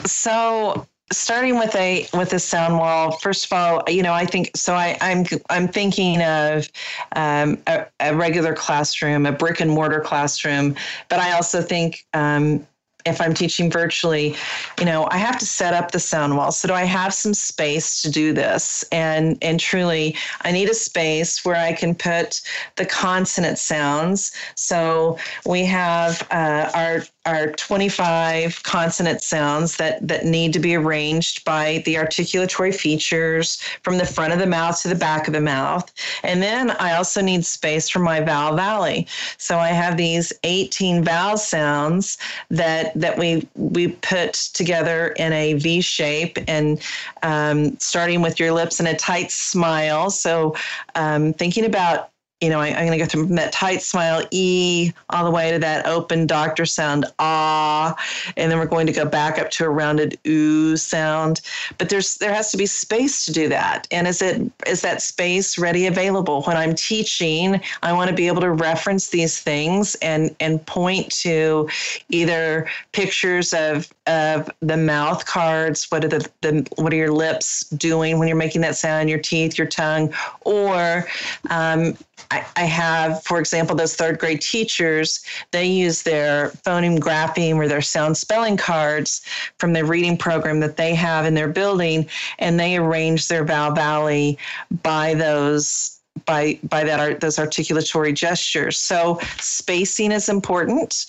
So 0.07 0.87
starting 1.13 1.57
with 1.57 1.75
a 1.77 2.09
with 2.15 2.33
a 2.33 2.39
sound 2.39 2.79
wall 2.79 3.13
first 3.13 3.45
of 3.45 3.53
all 3.53 3.83
you 3.87 4.03
know 4.03 4.13
i 4.13 4.25
think 4.25 4.51
so 4.57 4.75
i 4.75 4.97
i'm 5.01 5.25
i'm 5.51 5.69
thinking 5.69 6.21
of 6.23 6.69
um, 7.15 7.57
a, 7.69 7.87
a, 8.01 8.15
regular 8.15 8.53
classroom 8.53 9.25
a 9.25 9.31
brick 9.31 9.61
and 9.61 9.71
mortar 9.71 10.01
classroom 10.01 10.75
but 11.09 11.21
i 11.21 11.33
also 11.33 11.63
think 11.63 12.05
um, 12.13 12.67
if 13.07 13.21
I'm 13.21 13.33
teaching 13.33 13.71
virtually, 13.71 14.37
you 14.79 14.85
know, 14.85 15.07
I 15.11 15.19
have 15.19 15.39
to 15.39 15.47
set 15.47 15.73
up 15.73 15.93
the 15.93 16.01
sound 16.01 16.37
wall. 16.37 16.51
So 16.51 16.69
do 16.69 16.75
I 16.75 16.85
have 16.85 17.15
some 17.15 17.35
space 17.35 18.03
to 18.03 18.11
do 18.11 18.33
this? 18.33 18.85
And 18.91 19.39
and 19.41 19.61
truly, 19.61 20.17
I 20.43 20.51
need 20.51 20.69
a 20.69 20.75
space 20.75 21.45
where 21.45 21.57
I 21.57 21.73
can 21.73 21.95
put 21.95 22.43
the 22.75 22.85
consonant 22.85 23.59
sounds. 23.59 24.33
So 24.57 25.19
we 25.47 25.65
have 25.67 26.27
uh, 26.31 26.71
our 26.75 27.05
our 27.27 27.53
25 27.53 28.63
consonant 28.63 29.21
sounds 29.21 29.77
that 29.77 30.07
that 30.07 30.25
need 30.25 30.53
to 30.53 30.59
be 30.59 30.77
arranged 30.77 31.45
by 31.45 31.83
the 31.85 31.95
articulatory 31.97 32.75
features 32.75 33.61
from 33.83 33.99
the 33.99 34.07
front 34.07 34.33
of 34.33 34.39
the 34.39 34.47
mouth 34.47 34.81
to 34.83 34.89
the 34.89 34.95
back 34.95 35.27
of 35.27 35.35
the 35.35 35.41
mouth. 35.41 35.93
And 36.23 36.43
then 36.43 36.71
I 36.71 36.95
also 36.95 37.21
need 37.21 37.45
space 37.45 37.89
for 37.89 37.99
my 37.99 38.21
vowel 38.21 38.57
valley. 38.57 39.07
So 39.39 39.59
I 39.59 39.69
have 39.69 39.97
these 39.97 40.33
18 40.45 41.05
vowel 41.05 41.37
sounds 41.37 42.17
that 42.51 42.95
that 42.95 43.19
we 43.19 43.47
we 43.55 43.89
put 43.89 44.35
together 44.55 45.09
in 45.17 45.33
a 45.33 45.55
V 45.55 45.81
shape 45.81 46.39
and 46.47 46.81
um, 47.23 47.79
starting 47.79 48.23
with 48.23 48.39
your 48.39 48.53
lips 48.53 48.81
in 48.81 48.87
a 48.87 48.97
tight 48.97 49.31
smile. 49.31 50.11
So 50.11 50.55
um, 50.95 51.33
thinking 51.33 51.65
about 51.65 52.11
you 52.41 52.51
know, 52.51 52.61
I, 52.61 52.69
am 52.69 52.87
going 52.87 52.99
to 52.99 53.05
go 53.05 53.09
from 53.09 53.35
that 53.37 53.51
tight 53.51 53.81
smile 53.81 54.23
E 54.31 54.93
all 55.09 55.25
the 55.25 55.31
way 55.31 55.51
to 55.53 55.59
that 55.59 55.87
open 55.87 56.27
doctor 56.27 56.67
sound 56.67 57.07
ah, 57.19 57.97
and 58.37 58.51
then 58.51 58.59
we're 58.59 58.67
going 58.67 58.87
to 58.87 58.93
go 58.93 59.07
back 59.07 59.39
up 59.39 59.51
to 59.53 59.65
a 59.65 59.71
rounded 59.71 60.19
oo 60.27 60.77
sound. 60.77 61.41
But 61.79 61.89
there's 61.89 62.17
there 62.17 62.35
has 62.35 62.51
to 62.51 62.59
be 62.59 62.67
space 62.67 63.25
to 63.25 63.33
do 63.33 63.49
that. 63.49 63.89
And 63.91 64.07
is 64.07 64.21
it 64.21 64.51
is 64.67 64.83
that 64.83 65.01
space 65.01 65.57
ready 65.57 65.87
available 65.87 66.43
when 66.43 66.59
I'm 66.59 66.75
teaching? 66.75 67.59
I 67.83 67.95
want 67.95 68.11
to 68.11 68.17
be 68.17 68.27
able 68.27 68.43
to 68.43 68.51
reference 68.53 69.09
these 69.09 69.41
things 69.41 69.95
and 69.97 70.37
and 70.39 70.65
point 70.67 71.11
to 71.23 71.71
either 72.11 72.69
pictures 72.93 73.55
of 73.55 73.89
of 74.07 74.51
the 74.61 74.77
mouth 74.77 75.25
cards. 75.25 75.87
What 75.91 76.05
are 76.05 76.09
the, 76.09 76.29
the 76.43 76.69
what 76.77 76.93
are 76.93 76.97
your 76.97 77.13
lips 77.13 77.61
doing 77.71 78.19
when 78.19 78.29
you're 78.29 78.37
making 78.37 78.61
that 78.61 78.77
sound? 78.77 79.09
Your 79.09 79.19
teeth, 79.19 79.57
your 79.57 79.67
tongue, 79.67 80.13
or 80.43 81.07
um, 81.49 81.97
I, 82.31 82.45
I 82.57 82.65
have, 82.65 83.23
for 83.23 83.39
example, 83.39 83.77
those 83.77 83.95
third 83.95 84.19
grade 84.19 84.41
teachers, 84.41 85.25
they 85.51 85.67
use 85.67 86.03
their 86.03 86.51
phoneme 86.65 86.99
grapheme 86.99 87.57
or 87.57 87.69
their 87.69 87.83
sound 87.83 88.17
spelling 88.17 88.57
cards 88.57 89.23
from 89.59 89.73
the 89.73 89.85
reading 89.85 90.17
program 90.17 90.61
that 90.61 90.77
they 90.77 90.95
have 90.95 91.25
in 91.27 91.35
their 91.35 91.49
building, 91.49 92.09
and 92.39 92.59
they 92.59 92.77
arrange 92.77 93.29
their 93.29 93.45
vowel 93.45 93.75
Valley 93.75 94.39
by 94.83 95.15
those 95.15 95.93
by 96.25 96.59
by 96.69 96.83
that 96.83 96.99
art 96.99 97.21
those 97.21 97.37
articulatory 97.37 98.15
gestures. 98.15 98.79
So 98.79 99.21
spacing 99.39 100.13
is 100.13 100.29
important 100.29 101.07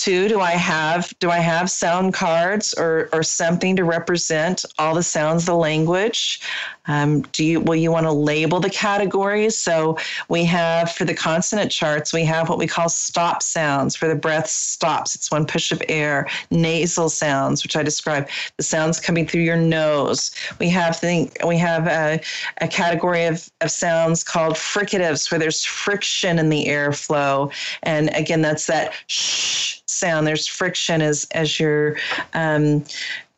Two, 0.00 0.28
do 0.28 0.40
I 0.40 0.52
have 0.52 1.12
do 1.18 1.30
I 1.30 1.40
have 1.40 1.70
sound 1.70 2.14
cards 2.14 2.72
or 2.72 3.10
or 3.12 3.22
something 3.22 3.76
to 3.76 3.84
represent 3.84 4.64
all 4.78 4.94
the 4.94 5.02
sounds, 5.02 5.44
the 5.44 5.54
language? 5.54 6.40
Um, 6.86 7.20
do 7.32 7.44
you 7.44 7.60
will 7.60 7.76
you 7.76 7.92
want 7.92 8.06
to 8.06 8.12
label 8.12 8.60
the 8.60 8.70
categories? 8.70 9.58
So 9.58 9.98
we 10.30 10.42
have 10.46 10.90
for 10.90 11.04
the 11.04 11.12
consonant 11.12 11.70
charts, 11.70 12.14
we 12.14 12.24
have 12.24 12.48
what 12.48 12.56
we 12.56 12.66
call 12.66 12.88
stop 12.88 13.42
sounds, 13.42 14.00
where 14.00 14.08
the 14.08 14.18
breath 14.18 14.48
stops. 14.48 15.14
It's 15.14 15.30
one 15.30 15.44
push 15.44 15.70
of 15.70 15.82
air. 15.90 16.26
Nasal 16.50 17.10
sounds, 17.10 17.62
which 17.62 17.76
I 17.76 17.82
describe, 17.82 18.26
the 18.56 18.62
sounds 18.62 19.00
coming 19.00 19.26
through 19.26 19.42
your 19.42 19.58
nose. 19.58 20.30
We 20.58 20.70
have 20.70 20.96
think 20.96 21.36
we 21.46 21.58
have 21.58 21.86
a, 21.86 22.22
a 22.62 22.68
category 22.68 23.26
of, 23.26 23.50
of 23.60 23.70
sounds 23.70 24.24
called 24.24 24.54
fricatives, 24.54 25.30
where 25.30 25.38
there's 25.38 25.62
friction 25.62 26.38
in 26.38 26.48
the 26.48 26.68
airflow. 26.68 27.52
And 27.82 28.08
again, 28.16 28.40
that's 28.40 28.66
that 28.66 28.94
shh 29.06 29.76
sound. 29.90 30.26
There's 30.26 30.46
friction 30.46 31.02
as 31.02 31.26
as 31.32 31.58
you're 31.58 31.96
um, 32.34 32.84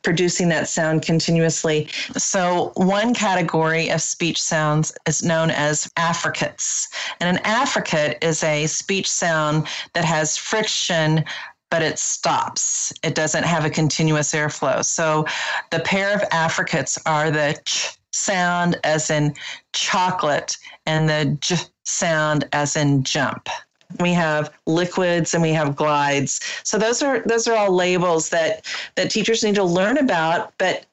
producing 0.02 0.48
that 0.48 0.68
sound 0.68 1.02
continuously. 1.02 1.88
So, 2.16 2.72
one 2.74 3.14
category 3.14 3.88
of 3.88 4.02
speech 4.02 4.40
sounds 4.40 4.92
is 5.06 5.22
known 5.22 5.50
as 5.50 5.90
affricates. 5.96 6.88
And 7.20 7.36
an 7.36 7.42
affricate 7.44 8.18
is 8.22 8.42
a 8.42 8.66
speech 8.66 9.10
sound 9.10 9.66
that 9.94 10.04
has 10.04 10.36
friction. 10.36 11.24
But 11.70 11.80
it 11.80 11.98
stops. 11.98 12.92
It 13.02 13.14
doesn't 13.14 13.44
have 13.44 13.64
a 13.64 13.70
continuous 13.70 14.32
airflow. 14.32 14.84
So 14.84 15.24
the 15.70 15.80
pair 15.80 16.14
of 16.14 16.22
affricates 16.30 16.98
are 17.06 17.30
the 17.30 17.58
ch 17.64 17.96
sound 18.12 18.78
as 18.84 19.08
in 19.08 19.34
chocolate 19.72 20.58
and 20.84 21.08
the 21.08 21.34
j 21.40 21.56
sound 21.84 22.46
as 22.52 22.76
in 22.76 23.02
jump 23.04 23.48
we 24.00 24.12
have 24.12 24.52
liquids 24.66 25.34
and 25.34 25.42
we 25.42 25.52
have 25.52 25.76
glides 25.76 26.40
so 26.62 26.78
those 26.78 27.02
are 27.02 27.20
those 27.20 27.46
are 27.46 27.56
all 27.56 27.72
labels 27.74 28.28
that 28.28 28.64
that 28.94 29.10
teachers 29.10 29.42
need 29.42 29.54
to 29.54 29.64
learn 29.64 29.98
about 29.98 30.52
but 30.58 30.86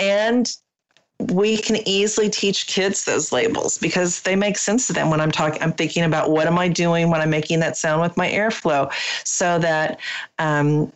and 0.00 0.56
we 1.20 1.56
can 1.56 1.76
easily 1.86 2.28
teach 2.28 2.66
kids 2.66 3.04
those 3.04 3.32
labels 3.32 3.78
because 3.78 4.22
they 4.22 4.36
make 4.36 4.58
sense 4.58 4.86
to 4.88 4.92
them 4.92 5.10
when 5.10 5.20
I'm 5.20 5.30
talking. 5.30 5.62
I'm 5.62 5.72
thinking 5.72 6.02
about 6.02 6.30
what 6.30 6.46
am 6.46 6.58
I 6.58 6.68
doing 6.68 7.10
when 7.10 7.20
I'm 7.20 7.30
making 7.30 7.60
that 7.60 7.76
sound 7.76 8.02
with 8.02 8.16
my 8.16 8.28
airflow, 8.28 8.92
so 9.24 9.58
that 9.60 10.00
um, 10.38 10.92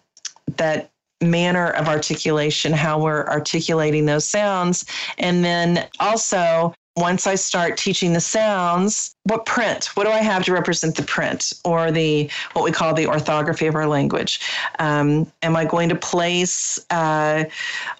that 0.56 0.90
manner 1.20 1.70
of 1.70 1.88
articulation, 1.88 2.72
how 2.72 3.00
we're 3.00 3.26
articulating 3.26 4.06
those 4.06 4.24
sounds, 4.24 4.84
and 5.18 5.44
then 5.44 5.86
also 6.00 6.74
once 6.98 7.26
I 7.26 7.34
start 7.36 7.76
teaching 7.76 8.12
the 8.12 8.20
sounds, 8.20 9.14
what 9.24 9.46
print? 9.46 9.86
What 9.96 10.04
do 10.04 10.10
I 10.10 10.18
have 10.18 10.44
to 10.44 10.52
represent 10.52 10.96
the 10.96 11.02
print 11.02 11.52
or 11.64 11.90
the 11.90 12.30
what 12.52 12.64
we 12.64 12.72
call 12.72 12.94
the 12.94 13.06
orthography 13.06 13.66
of 13.66 13.74
our 13.74 13.86
language? 13.86 14.40
Um, 14.78 15.30
am 15.42 15.56
I 15.56 15.64
going 15.64 15.88
to 15.90 15.94
place 15.94 16.78
uh, 16.90 17.44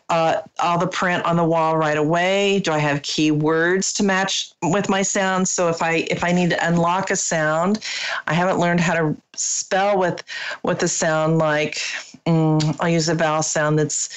uh, 0.09 0.41
all 0.61 0.79
the 0.79 0.87
print 0.87 1.25
on 1.25 1.37
the 1.37 1.45
wall 1.45 1.77
right 1.77 1.99
away? 1.99 2.61
Do 2.61 2.73
I 2.73 2.79
have 2.79 3.03
keywords 3.03 3.95
to 3.97 4.03
match 4.03 4.53
with 4.63 4.89
my 4.89 5.03
sounds? 5.03 5.51
So 5.51 5.69
if 5.69 5.83
I 5.83 6.07
if 6.11 6.25
I 6.25 6.33
need 6.33 6.51
to 6.51 6.67
unlock 6.67 7.11
a 7.11 7.17
sound, 7.17 7.85
I 8.27 8.35
haven't 8.35 8.59
learned 8.59 8.81
how 8.81 8.95
to 8.95 9.17
spell 9.35 9.99
with 9.99 10.25
with 10.63 10.81
the 10.81 10.89
sound 10.89 11.39
like 11.39 11.81
mm, 12.29 12.77
I'll 12.81 12.89
use 12.89 13.09
a 13.09 13.15
vowel 13.15 13.43
sound 13.43 13.79
that's 13.79 14.09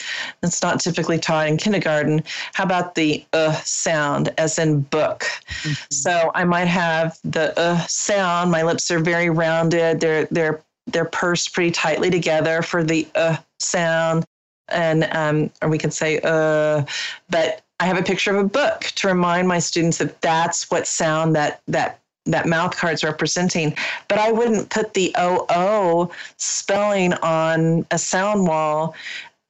that's 0.41 0.61
not 0.61 0.79
typically 0.79 1.17
taught 1.17 1.47
in 1.47 1.57
kindergarten. 1.57 2.23
How 2.53 2.65
about 2.65 2.95
the 2.95 3.25
uh 3.33 3.53
sound, 3.63 4.33
as 4.37 4.59
in 4.59 4.81
book? 4.81 5.21
Mm-hmm. 5.63 5.73
So 5.91 6.31
I 6.35 6.43
might 6.43 6.67
have 6.67 7.17
the 7.23 7.57
uh 7.59 7.85
sound. 7.87 8.51
My 8.51 8.63
lips 8.63 8.91
are 8.91 8.99
very 8.99 9.29
rounded. 9.29 9.99
They're 10.01 10.25
they're 10.25 10.61
they're 10.87 11.05
pursed 11.05 11.53
pretty 11.53 11.71
tightly 11.71 12.09
together 12.09 12.61
for 12.61 12.83
the 12.83 13.07
uh 13.15 13.37
sound, 13.59 14.25
and 14.67 15.07
um, 15.11 15.51
or 15.61 15.69
we 15.69 15.77
can 15.77 15.91
say 15.91 16.19
uh, 16.23 16.83
but 17.29 17.61
I 17.79 17.85
have 17.85 17.97
a 17.97 18.03
picture 18.03 18.35
of 18.35 18.45
a 18.45 18.47
book 18.47 18.81
to 18.95 19.07
remind 19.07 19.47
my 19.47 19.59
students 19.59 19.97
that 19.97 20.21
that's 20.21 20.69
what 20.69 20.85
sound 20.85 21.35
that 21.35 21.61
that 21.67 22.00
that 22.25 22.47
mouth 22.47 22.75
card's 22.75 23.03
representing, 23.03 23.75
but 24.07 24.19
I 24.19 24.31
wouldn't 24.31 24.69
put 24.69 24.93
the 24.93 25.15
OO 25.19 26.09
spelling 26.37 27.13
on 27.15 27.85
a 27.91 27.97
sound 27.97 28.47
wall 28.47 28.95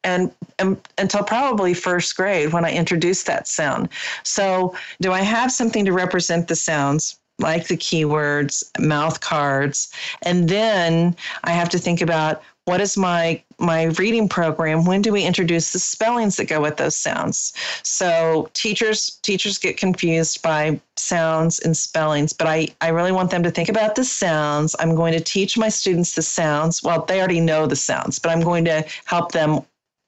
and, 0.04 0.32
and, 0.58 0.78
until 0.98 1.24
probably 1.24 1.74
first 1.74 2.16
grade 2.16 2.54
when 2.54 2.66
I 2.66 2.72
introduced 2.72 3.26
that 3.28 3.48
sound. 3.48 3.90
So, 4.24 4.76
do 5.00 5.12
I 5.12 5.22
have 5.22 5.52
something 5.52 5.86
to 5.86 5.94
represent 5.94 6.48
the 6.48 6.56
sounds? 6.56 7.18
Like 7.40 7.68
the 7.68 7.78
keywords, 7.78 8.64
mouth 8.80 9.20
cards. 9.22 9.92
And 10.22 10.48
then 10.48 11.16
I 11.44 11.52
have 11.52 11.70
to 11.70 11.80
think 11.80 12.00
about 12.00 12.44
what 12.72 12.80
is 12.80 12.96
my 12.96 13.44
my 13.60 13.84
reading 14.00 14.30
program? 14.30 14.86
When 14.86 15.02
do 15.02 15.12
we 15.12 15.26
introduce 15.26 15.74
the 15.74 15.78
spellings 15.78 16.38
that 16.38 16.46
go 16.46 16.62
with 16.62 16.78
those 16.78 16.96
sounds? 16.96 17.52
So 17.84 18.50
teachers 18.54 19.20
teachers 19.24 19.58
get 19.58 19.76
confused 19.76 20.42
by 20.42 20.80
sounds 20.96 21.60
and 21.60 21.76
spellings 21.76 22.32
but 22.32 22.46
i 22.46 22.68
i 22.80 22.90
really 22.90 23.12
want 23.12 23.32
them 23.32 23.44
to 23.44 23.52
think 23.52 23.68
about 23.68 23.96
the 23.96 24.06
sounds. 24.06 24.74
I'm 24.80 24.96
going 24.96 25.12
to 25.12 25.20
teach 25.20 25.58
my 25.58 25.68
students 25.68 26.16
the 26.16 26.22
sounds. 26.22 26.82
Well 26.82 27.04
they 27.04 27.20
already 27.20 27.42
know 27.42 27.68
the 27.68 27.76
sounds 27.76 28.20
but 28.20 28.32
i'm 28.32 28.42
going 28.42 28.64
to 28.66 28.86
help 29.04 29.34
them 29.34 29.60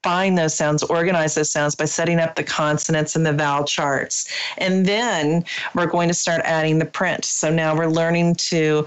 find 0.04 0.36
those 0.36 0.54
sounds, 0.54 0.82
organize 0.82 1.34
those 1.34 1.48
sounds 1.48 1.74
by 1.74 1.86
setting 1.86 2.20
up 2.20 2.36
the 2.36 2.44
consonants 2.44 3.16
and 3.16 3.24
the 3.24 3.32
vowel 3.32 3.64
charts. 3.64 4.30
And 4.58 4.84
then 4.84 5.42
we're 5.74 5.86
going 5.86 6.08
to 6.08 6.14
start 6.14 6.42
adding 6.44 6.78
the 6.78 6.84
print. 6.84 7.24
So 7.24 7.50
now 7.50 7.74
we're 7.74 7.86
learning 7.86 8.34
to 8.50 8.84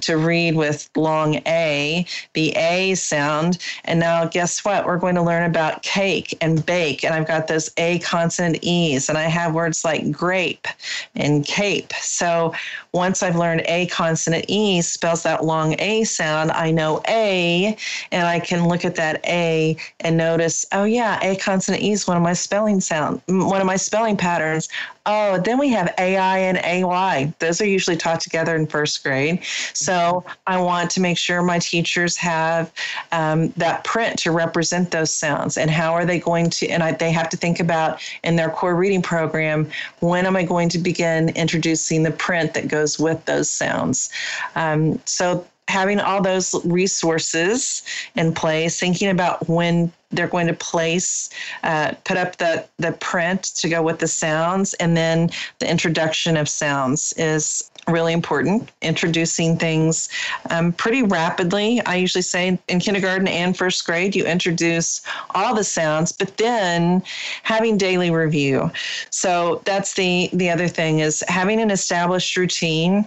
to 0.00 0.16
read 0.16 0.54
with 0.54 0.88
long 0.96 1.34
A, 1.46 2.06
the 2.34 2.50
A 2.52 2.94
sound. 2.94 3.58
And 3.84 3.98
now 3.98 4.24
guess 4.24 4.64
what? 4.64 4.86
We're 4.86 4.98
going 4.98 5.16
to 5.16 5.22
learn 5.22 5.50
about 5.50 5.82
cake 5.82 6.36
and 6.40 6.64
bake. 6.64 7.04
And 7.04 7.12
I've 7.12 7.26
got 7.26 7.48
those 7.48 7.70
A 7.76 7.98
consonant 7.98 8.58
E's 8.62 9.08
and 9.08 9.18
I 9.18 9.24
have 9.24 9.54
words 9.54 9.84
like 9.84 10.12
grape 10.12 10.68
and 11.16 11.44
cape. 11.44 11.92
So 11.94 12.54
once 12.92 13.22
I've 13.22 13.36
learned 13.36 13.62
A 13.66 13.86
consonant 13.86 14.44
E 14.46 14.80
spells 14.80 15.24
that 15.24 15.44
long 15.44 15.74
A 15.80 16.04
sound, 16.04 16.52
I 16.52 16.70
know 16.70 17.02
A 17.08 17.76
and 18.12 18.26
I 18.28 18.38
can 18.38 18.68
look 18.68 18.84
at 18.84 18.94
that 18.94 19.24
A 19.26 19.76
and 20.00 20.16
notice 20.16 20.51
oh 20.72 20.84
yeah, 20.84 21.18
a 21.22 21.36
consonant 21.36 21.82
e 21.82 21.92
is 21.92 22.06
one 22.06 22.16
of 22.16 22.22
my 22.22 22.32
spelling 22.32 22.80
sound, 22.80 23.20
one 23.28 23.60
of 23.60 23.66
my 23.66 23.76
spelling 23.76 24.16
patterns. 24.16 24.68
Oh, 25.04 25.38
then 25.38 25.58
we 25.58 25.68
have 25.70 25.92
AI 25.98 26.38
and 26.38 26.58
AY. 26.58 27.32
Those 27.40 27.60
are 27.60 27.66
usually 27.66 27.96
taught 27.96 28.20
together 28.20 28.54
in 28.54 28.66
first 28.66 29.02
grade. 29.02 29.42
So 29.72 30.24
I 30.46 30.60
want 30.60 30.90
to 30.92 31.00
make 31.00 31.18
sure 31.18 31.42
my 31.42 31.58
teachers 31.58 32.16
have 32.18 32.72
um, 33.10 33.48
that 33.56 33.82
print 33.82 34.18
to 34.20 34.30
represent 34.30 34.92
those 34.92 35.12
sounds. 35.12 35.58
And 35.58 35.70
how 35.70 35.92
are 35.92 36.04
they 36.04 36.20
going 36.20 36.50
to, 36.50 36.68
and 36.68 36.82
I, 36.84 36.92
they 36.92 37.10
have 37.10 37.28
to 37.30 37.36
think 37.36 37.58
about 37.58 38.00
in 38.22 38.36
their 38.36 38.50
core 38.50 38.76
reading 38.76 39.02
program, 39.02 39.68
when 40.00 40.24
am 40.24 40.36
I 40.36 40.44
going 40.44 40.68
to 40.68 40.78
begin 40.78 41.30
introducing 41.30 42.04
the 42.04 42.12
print 42.12 42.54
that 42.54 42.68
goes 42.68 42.98
with 42.98 43.24
those 43.24 43.50
sounds? 43.50 44.10
Um, 44.54 45.00
so 45.04 45.44
having 45.68 46.00
all 46.00 46.22
those 46.22 46.54
resources 46.64 47.82
in 48.14 48.34
place, 48.34 48.78
thinking 48.78 49.08
about 49.08 49.48
when 49.48 49.92
they're 50.12 50.28
going 50.28 50.46
to 50.46 50.54
place, 50.54 51.30
uh, 51.62 51.92
put 52.04 52.16
up 52.16 52.36
the, 52.36 52.66
the 52.78 52.92
print 52.92 53.42
to 53.42 53.68
go 53.68 53.82
with 53.82 53.98
the 53.98 54.08
sounds, 54.08 54.74
and 54.74 54.96
then 54.96 55.30
the 55.58 55.70
introduction 55.70 56.36
of 56.36 56.48
sounds 56.48 57.12
is 57.16 57.70
really 57.88 58.12
important, 58.12 58.70
introducing 58.80 59.56
things 59.56 60.08
um, 60.50 60.72
pretty 60.72 61.02
rapidly. 61.02 61.84
I 61.84 61.96
usually 61.96 62.22
say 62.22 62.58
in 62.68 62.78
kindergarten 62.78 63.26
and 63.26 63.56
first 63.56 63.84
grade, 63.84 64.14
you 64.14 64.24
introduce 64.24 65.02
all 65.34 65.54
the 65.54 65.64
sounds, 65.64 66.12
but 66.12 66.36
then 66.36 67.02
having 67.42 67.76
daily 67.76 68.10
review. 68.10 68.70
So 69.10 69.62
that's 69.64 69.94
the 69.94 70.30
the 70.32 70.48
other 70.48 70.68
thing 70.68 71.00
is 71.00 71.24
having 71.26 71.60
an 71.60 71.70
established 71.70 72.36
routine, 72.36 73.04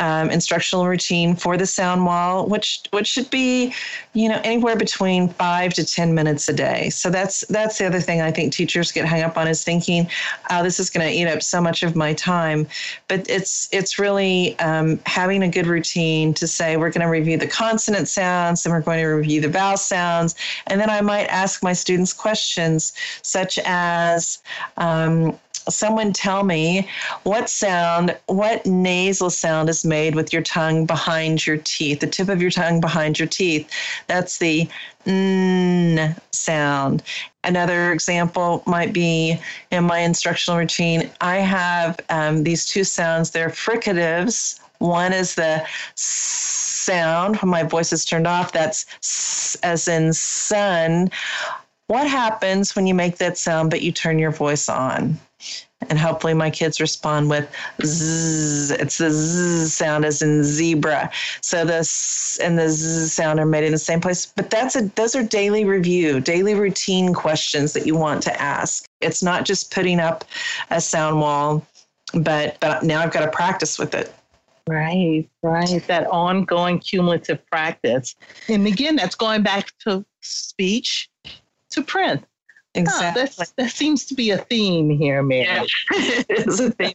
um, 0.00 0.30
instructional 0.30 0.86
routine 0.86 1.34
for 1.34 1.56
the 1.56 1.66
sound 1.66 2.04
wall, 2.04 2.46
which 2.46 2.82
which 2.90 3.06
should 3.06 3.30
be, 3.30 3.72
you 4.12 4.28
know, 4.28 4.40
anywhere 4.44 4.76
between 4.76 5.28
five 5.28 5.72
to 5.74 5.84
ten 5.84 6.14
minutes 6.14 6.48
a 6.48 6.52
day. 6.52 6.90
So 6.90 7.08
that's 7.08 7.46
that's 7.46 7.78
the 7.78 7.86
other 7.86 8.00
thing 8.00 8.20
I 8.20 8.30
think 8.30 8.52
teachers 8.52 8.92
get 8.92 9.06
hung 9.06 9.22
up 9.22 9.38
on 9.38 9.48
is 9.48 9.64
thinking, 9.64 10.08
oh, 10.50 10.62
this 10.62 10.78
is 10.78 10.90
going 10.90 11.06
to 11.06 11.12
eat 11.12 11.26
up 11.26 11.42
so 11.42 11.60
much 11.62 11.82
of 11.82 11.96
my 11.96 12.12
time, 12.12 12.66
but 13.08 13.28
it's 13.30 13.68
it's 13.72 13.98
really 13.98 14.17
really 14.18 14.58
um, 14.58 14.98
having 15.06 15.42
a 15.42 15.48
good 15.48 15.66
routine 15.66 16.34
to 16.34 16.46
say 16.46 16.76
we're 16.76 16.90
going 16.90 17.04
to 17.04 17.10
review 17.10 17.36
the 17.36 17.46
consonant 17.46 18.08
sounds 18.08 18.66
and 18.66 18.74
we're 18.74 18.80
going 18.80 18.98
to 18.98 19.06
review 19.06 19.40
the 19.40 19.48
vowel 19.48 19.76
sounds. 19.76 20.34
And 20.66 20.80
then 20.80 20.90
I 20.90 21.00
might 21.00 21.26
ask 21.26 21.62
my 21.62 21.72
students 21.72 22.12
questions 22.12 22.92
such 23.22 23.58
as, 23.64 24.42
um, 24.76 25.38
someone 25.68 26.12
tell 26.12 26.44
me 26.44 26.88
what 27.24 27.50
sound, 27.50 28.16
what 28.26 28.64
nasal 28.66 29.30
sound 29.30 29.68
is 29.68 29.84
made 29.84 30.14
with 30.14 30.32
your 30.32 30.42
tongue 30.42 30.86
behind 30.86 31.46
your 31.46 31.58
teeth, 31.58 32.00
the 32.00 32.06
tip 32.06 32.28
of 32.28 32.40
your 32.40 32.50
tongue 32.50 32.80
behind 32.80 33.18
your 33.18 33.28
teeth. 33.28 33.70
That's 34.06 34.38
the 34.38 34.68
n 35.06 36.14
sound. 36.32 37.02
Another 37.44 37.92
example 37.92 38.62
might 38.66 38.92
be 38.92 39.38
in 39.70 39.84
my 39.84 40.00
instructional 40.00 40.58
routine, 40.58 41.10
I 41.20 41.36
have 41.36 41.98
um, 42.10 42.44
these 42.44 42.66
two 42.66 42.84
sounds. 42.84 43.30
They're 43.30 43.48
fricatives. 43.48 44.60
One 44.78 45.12
is 45.12 45.34
the 45.34 45.66
sound 45.94 47.36
when 47.36 47.50
my 47.50 47.62
voice 47.62 47.92
is 47.92 48.04
turned 48.04 48.26
off, 48.26 48.52
that's 48.52 48.86
s, 49.02 49.56
as 49.62 49.88
in 49.88 50.12
sun. 50.12 51.10
What 51.88 52.08
happens 52.08 52.76
when 52.76 52.86
you 52.86 52.94
make 52.94 53.18
that 53.18 53.36
sound 53.36 53.70
but 53.70 53.82
you 53.82 53.92
turn 53.92 54.18
your 54.18 54.30
voice 54.30 54.68
on? 54.68 55.18
and 55.88 55.98
hopefully 55.98 56.34
my 56.34 56.50
kids 56.50 56.80
respond 56.80 57.30
with 57.30 57.48
zzz. 57.84 58.72
It's 58.72 58.98
the 58.98 59.10
zzz 59.10 59.72
sound 59.72 60.04
as 60.04 60.22
in 60.22 60.42
zebra. 60.42 61.10
So 61.40 61.64
this 61.64 62.38
and 62.42 62.58
the 62.58 62.68
zzz 62.68 63.12
sound 63.12 63.38
are 63.40 63.46
made 63.46 63.64
in 63.64 63.72
the 63.72 63.78
same 63.78 64.00
place. 64.00 64.26
But 64.26 64.50
that's 64.50 64.76
a 64.76 64.82
those 64.96 65.14
are 65.14 65.22
daily 65.22 65.64
review, 65.64 66.20
daily 66.20 66.54
routine 66.54 67.14
questions 67.14 67.72
that 67.74 67.86
you 67.86 67.96
want 67.96 68.22
to 68.24 68.42
ask. 68.42 68.88
It's 69.00 69.22
not 69.22 69.44
just 69.44 69.72
putting 69.72 70.00
up 70.00 70.24
a 70.70 70.80
sound 70.80 71.20
wall, 71.20 71.66
but 72.12 72.58
but 72.60 72.82
now 72.82 73.02
I've 73.02 73.12
got 73.12 73.24
to 73.24 73.30
practice 73.30 73.78
with 73.78 73.94
it. 73.94 74.14
Right, 74.68 75.26
right. 75.42 75.82
That 75.86 76.06
ongoing 76.08 76.78
cumulative 76.80 77.44
practice. 77.46 78.16
And 78.48 78.66
again, 78.66 78.96
that's 78.96 79.14
going 79.14 79.42
back 79.42 79.72
to 79.86 80.04
speech 80.20 81.08
to 81.70 81.82
print 81.82 82.24
Exactly. 82.74 83.22
Huh, 83.38 83.44
that 83.56 83.70
seems 83.70 84.04
to 84.06 84.14
be 84.14 84.30
a 84.30 84.38
theme 84.38 84.90
here, 84.90 85.22
Mary. 85.22 85.44
Yeah, 85.44 85.64
it 85.92 86.46
is 86.46 86.60
a 86.60 86.70
theme. 86.70 86.92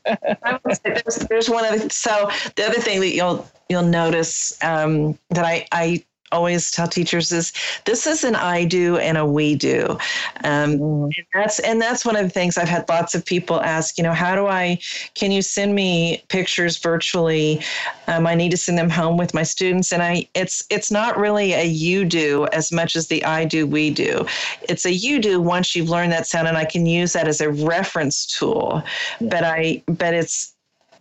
there's, 0.83 1.15
there's, 1.29 1.49
one 1.49 1.65
other. 1.65 1.89
So 1.89 2.29
the 2.55 2.65
other 2.65 2.79
thing 2.79 2.99
that 3.01 3.13
you'll 3.13 3.49
you'll 3.69 3.83
notice 3.83 4.57
um, 4.63 5.17
that 5.29 5.45
I 5.45 5.65
I 5.71 6.03
always 6.33 6.71
tell 6.71 6.87
teachers 6.87 7.31
is 7.31 7.53
this 7.85 8.05
is 8.07 8.23
an 8.23 8.35
I 8.35 8.65
do 8.65 8.97
and 8.97 9.17
a 9.17 9.25
we 9.25 9.55
do. 9.55 9.97
Um, 10.43 10.77
mm. 10.79 11.03
and 11.05 11.25
that's 11.33 11.59
and 11.59 11.81
that's 11.81 12.05
one 12.05 12.15
of 12.15 12.23
the 12.23 12.29
things 12.29 12.57
I've 12.57 12.67
had 12.67 12.87
lots 12.89 13.15
of 13.15 13.23
people 13.23 13.61
ask. 13.61 13.97
You 13.97 14.03
know, 14.03 14.13
how 14.13 14.35
do 14.35 14.47
I? 14.47 14.79
Can 15.13 15.31
you 15.31 15.41
send 15.41 15.75
me 15.75 16.23
pictures 16.29 16.77
virtually? 16.77 17.61
Um, 18.07 18.27
I 18.27 18.35
need 18.35 18.51
to 18.51 18.57
send 18.57 18.77
them 18.77 18.89
home 18.89 19.17
with 19.17 19.33
my 19.33 19.43
students, 19.43 19.93
and 19.93 20.01
I 20.01 20.27
it's 20.33 20.63
it's 20.69 20.91
not 20.91 21.17
really 21.17 21.53
a 21.53 21.65
you 21.65 22.03
do 22.05 22.47
as 22.47 22.71
much 22.71 22.95
as 22.95 23.07
the 23.07 23.23
I 23.23 23.45
do 23.45 23.65
we 23.67 23.89
do. 23.91 24.25
It's 24.63 24.85
a 24.85 24.91
you 24.91 25.19
do 25.19 25.39
once 25.39 25.75
you've 25.75 25.89
learned 25.89 26.11
that 26.11 26.27
sound, 26.27 26.47
and 26.47 26.57
I 26.57 26.65
can 26.65 26.85
use 26.85 27.13
that 27.13 27.27
as 27.27 27.39
a 27.39 27.51
reference 27.51 28.25
tool. 28.25 28.83
Yeah. 29.19 29.29
But 29.29 29.43
I 29.43 29.83
but 29.87 30.13
it's 30.13 30.52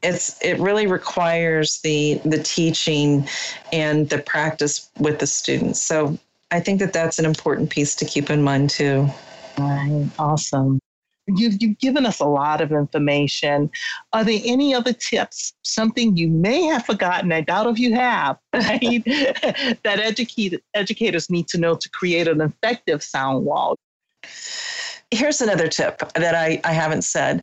it's 0.03 0.41
it 0.43 0.59
really 0.59 0.87
requires 0.87 1.81
the 1.83 2.21
the 2.25 2.43
teaching 2.43 3.29
and 3.73 4.09
the 4.09 4.19
practice 4.19 4.91
with 4.99 5.19
the 5.19 5.27
students. 5.27 5.81
So 5.81 6.19
I 6.51 6.61
think 6.61 6.81
that 6.81 6.93
that's 6.93 7.19
an 7.19 7.25
important 7.25 7.71
piece 7.71 7.95
to 7.97 8.05
keep 8.05 8.31
in 8.31 8.43
mind 8.43 8.71
too. 8.71 9.09
Right. 9.59 10.07
Awesome. 10.19 10.81
You've, 11.29 11.63
you've 11.63 11.79
given 11.79 12.05
us 12.05 12.19
a 12.19 12.27
lot 12.27 12.61
of 12.61 12.73
information. 12.73 13.71
Are 14.13 14.25
there 14.25 14.41
any 14.45 14.75
other 14.75 14.93
tips, 14.93 15.53
something 15.63 16.17
you 16.17 16.29
may 16.29 16.65
have 16.65 16.85
forgotten? 16.85 17.33
I 17.33 17.43
doubt 17.43 17.69
if 17.69 17.79
you 17.79 17.95
have, 17.95 18.39
right? 18.53 18.81
that 19.05 20.01
educate, 20.01 20.61
educators 20.75 21.31
need 21.31 21.47
to 21.49 21.59
know 21.59 21.77
to 21.77 21.89
create 21.91 22.27
an 22.27 22.41
effective 22.41 23.03
sound 23.03 23.45
wall. 23.45 23.77
Here's 25.11 25.41
another 25.41 25.69
tip 25.69 25.99
that 26.15 26.35
I, 26.35 26.61
I 26.65 26.73
haven't 26.73 27.03
said. 27.03 27.43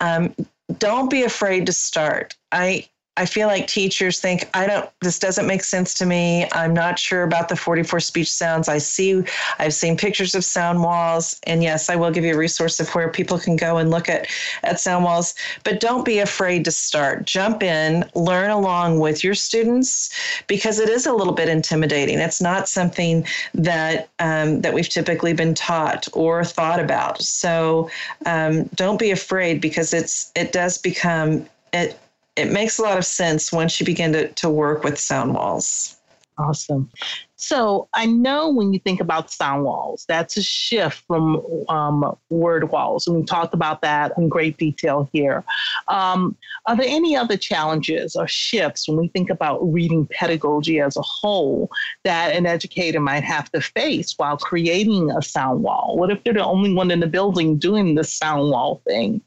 Um, 0.00 0.34
don't 0.76 1.10
be 1.10 1.22
afraid 1.22 1.66
to 1.66 1.72
start. 1.72 2.36
I 2.52 2.88
I 3.18 3.26
feel 3.26 3.48
like 3.48 3.66
teachers 3.66 4.20
think, 4.20 4.48
I 4.54 4.64
don't, 4.68 4.88
this 5.00 5.18
doesn't 5.18 5.46
make 5.46 5.64
sense 5.64 5.92
to 5.94 6.06
me. 6.06 6.46
I'm 6.52 6.72
not 6.72 7.00
sure 7.00 7.24
about 7.24 7.48
the 7.48 7.56
44 7.56 7.98
speech 7.98 8.30
sounds. 8.30 8.68
I 8.68 8.78
see, 8.78 9.24
I've 9.58 9.74
seen 9.74 9.96
pictures 9.96 10.36
of 10.36 10.44
sound 10.44 10.84
walls. 10.84 11.40
And 11.42 11.60
yes, 11.60 11.90
I 11.90 11.96
will 11.96 12.12
give 12.12 12.24
you 12.24 12.34
a 12.34 12.38
resource 12.38 12.78
of 12.78 12.88
where 12.94 13.08
people 13.08 13.36
can 13.36 13.56
go 13.56 13.78
and 13.78 13.90
look 13.90 14.08
at, 14.08 14.28
at 14.62 14.78
sound 14.78 15.04
walls. 15.04 15.34
But 15.64 15.80
don't 15.80 16.04
be 16.04 16.20
afraid 16.20 16.64
to 16.66 16.70
start. 16.70 17.24
Jump 17.24 17.64
in, 17.64 18.08
learn 18.14 18.50
along 18.50 19.00
with 19.00 19.24
your 19.24 19.34
students 19.34 20.10
because 20.46 20.78
it 20.78 20.88
is 20.88 21.04
a 21.04 21.12
little 21.12 21.34
bit 21.34 21.48
intimidating. 21.48 22.20
It's 22.20 22.40
not 22.40 22.68
something 22.68 23.26
that, 23.52 24.10
um, 24.20 24.60
that 24.60 24.72
we've 24.72 24.88
typically 24.88 25.32
been 25.32 25.54
taught 25.54 26.06
or 26.12 26.44
thought 26.44 26.78
about. 26.78 27.20
So 27.20 27.90
um, 28.26 28.66
don't 28.76 29.00
be 29.00 29.10
afraid 29.10 29.60
because 29.60 29.92
it's, 29.92 30.30
it 30.36 30.52
does 30.52 30.78
become, 30.78 31.44
it, 31.72 31.98
it 32.38 32.52
makes 32.52 32.78
a 32.78 32.82
lot 32.82 32.98
of 32.98 33.04
sense 33.04 33.52
once 33.52 33.80
you 33.80 33.86
begin 33.86 34.12
to, 34.12 34.28
to 34.28 34.48
work 34.48 34.84
with 34.84 34.98
sound 34.98 35.34
walls. 35.34 35.96
Awesome. 36.38 36.88
So 37.34 37.88
I 37.94 38.06
know 38.06 38.48
when 38.48 38.72
you 38.72 38.78
think 38.78 39.00
about 39.00 39.30
sound 39.30 39.64
walls, 39.64 40.04
that's 40.08 40.36
a 40.36 40.42
shift 40.42 41.04
from 41.08 41.42
um, 41.68 42.16
word 42.30 42.70
walls. 42.70 43.08
And 43.08 43.16
we 43.16 43.24
talked 43.24 43.54
about 43.54 43.82
that 43.82 44.12
in 44.16 44.28
great 44.28 44.56
detail 44.56 45.08
here. 45.12 45.44
Um, 45.88 46.36
are 46.66 46.76
there 46.76 46.86
any 46.88 47.16
other 47.16 47.36
challenges 47.36 48.14
or 48.14 48.28
shifts 48.28 48.88
when 48.88 48.98
we 48.98 49.08
think 49.08 49.30
about 49.30 49.60
reading 49.72 50.06
pedagogy 50.06 50.80
as 50.80 50.96
a 50.96 51.02
whole 51.02 51.70
that 52.04 52.34
an 52.34 52.46
educator 52.46 53.00
might 53.00 53.24
have 53.24 53.50
to 53.50 53.60
face 53.60 54.14
while 54.16 54.36
creating 54.36 55.10
a 55.10 55.22
sound 55.22 55.64
wall? 55.64 55.96
What 55.96 56.10
if 56.10 56.22
they're 56.22 56.34
the 56.34 56.44
only 56.44 56.72
one 56.72 56.92
in 56.92 57.00
the 57.00 57.08
building 57.08 57.58
doing 57.58 57.96
the 57.96 58.04
sound 58.04 58.50
wall 58.50 58.80
thing? 58.86 59.20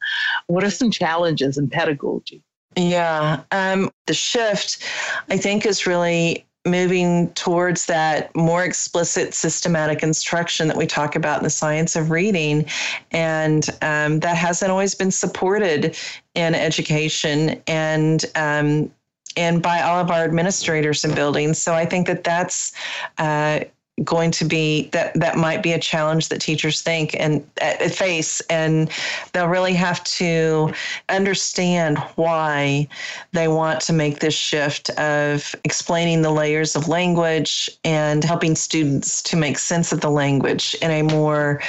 What 0.48 0.64
are 0.64 0.72
some 0.72 0.92
challenges 0.92 1.58
in 1.58 1.70
pedagogy? 1.70 2.42
Yeah. 2.76 3.42
Um, 3.52 3.92
the 4.08 4.14
shift, 4.14 4.84
I 5.30 5.38
think, 5.38 5.66
is 5.66 5.86
really 5.86 6.46
moving 6.66 7.32
towards 7.34 7.88
that 7.88 8.34
more 8.36 8.64
explicit 8.64 9.34
systematic 9.34 10.04
instruction 10.04 10.68
that 10.68 10.78
we 10.78 10.86
talk 10.86 11.16
about 11.16 11.40
in 11.40 11.44
the 11.44 11.50
science 11.50 11.96
of 11.96 12.12
reading. 12.12 12.66
And 13.12 13.68
um, 13.82 14.20
that 14.20 14.38
hasn't 14.38 14.70
always 14.70 14.94
been 14.94 15.12
supported 15.12 15.98
in 16.36 16.54
education. 16.54 17.62
And 17.68 18.24
um, 18.36 18.92
and 19.38 19.62
by 19.62 19.82
all 19.82 20.00
of 20.00 20.12
our 20.12 20.24
administrators 20.24 21.06
and 21.06 21.16
buildings. 21.16 21.58
So 21.58 21.74
I 21.74 21.86
think 21.86 22.08
that 22.08 22.24
that's 22.24 22.74
uh, 23.18 23.62
going 24.04 24.32
to 24.32 24.46
be 24.46 24.90
that 24.90 25.14
that 25.14 25.38
might 25.38 25.62
be 25.62 25.74
a 25.74 25.80
challenge 25.80 26.30
that 26.30 26.42
teachers 26.42 26.82
think 26.82 27.16
and 27.20 27.48
uh, 27.62 27.90
face 27.90 28.42
and 28.50 28.90
they'll 29.34 29.48
really 29.48 29.74
have 29.74 30.04
to 30.04 30.74
understand 31.10 31.98
why 32.16 32.88
they 33.32 33.48
want 33.48 33.82
to 33.82 33.94
make 33.94 34.20
this 34.20 34.34
shift 34.34 34.90
of 34.92 35.56
explaining 35.64 36.22
the 36.22 36.32
layers 36.32 36.76
of 36.76 36.88
language 36.88 37.70
and 37.84 38.24
helping 38.24 38.56
students 38.56 39.22
to 39.22 39.36
make 39.36 39.58
sense 39.58 39.92
of 39.92 40.02
the 40.02 40.10
language 40.10 40.76
in 40.82 40.92
a 40.92 41.02
more 41.04 41.62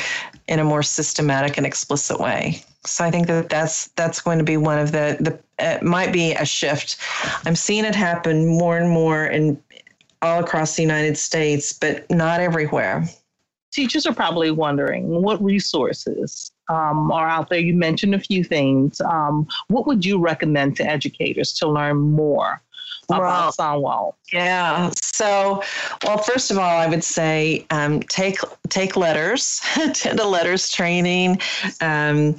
in 0.48 0.58
a 0.58 0.64
more 0.64 0.82
systematic 0.82 1.56
and 1.56 1.66
explicit 1.66 2.18
way 2.18 2.62
so 2.84 3.04
I 3.04 3.10
think 3.10 3.28
that 3.28 3.48
that's 3.48 3.88
that's 3.88 4.20
going 4.20 4.38
to 4.38 4.44
be 4.44 4.56
one 4.56 4.78
of 4.78 4.92
the 4.92 5.16
the 5.20 5.38
it 5.58 5.82
might 5.82 6.12
be 6.12 6.32
a 6.32 6.44
shift. 6.44 6.96
I'm 7.46 7.54
seeing 7.54 7.84
it 7.84 7.94
happen 7.94 8.46
more 8.46 8.76
and 8.76 8.90
more 8.90 9.26
in 9.26 9.62
all 10.22 10.40
across 10.40 10.76
the 10.76 10.82
United 10.82 11.18
States, 11.18 11.72
but 11.72 12.08
not 12.10 12.40
everywhere. 12.40 13.04
Teachers 13.72 14.06
are 14.06 14.14
probably 14.14 14.50
wondering 14.50 15.08
what 15.08 15.42
resources 15.42 16.52
um, 16.68 17.10
are 17.10 17.28
out 17.28 17.48
there. 17.48 17.58
You 17.58 17.74
mentioned 17.74 18.14
a 18.14 18.18
few 18.18 18.44
things. 18.44 19.00
Um, 19.00 19.48
what 19.68 19.86
would 19.86 20.04
you 20.04 20.18
recommend 20.18 20.76
to 20.76 20.86
educators 20.86 21.52
to 21.54 21.68
learn 21.68 21.96
more 21.96 22.62
about 23.18 23.54
Soundwall? 23.54 24.14
Yeah. 24.32 24.90
So, 24.96 25.62
well, 26.04 26.18
first 26.18 26.50
of 26.50 26.58
all, 26.58 26.78
I 26.78 26.86
would 26.86 27.04
say 27.04 27.66
um, 27.70 28.00
take 28.04 28.38
take 28.68 28.94
LETRS, 28.94 29.60
attend 29.90 30.18
a 30.18 30.24
LETRS 30.24 30.72
training, 30.72 31.38
um, 31.80 32.36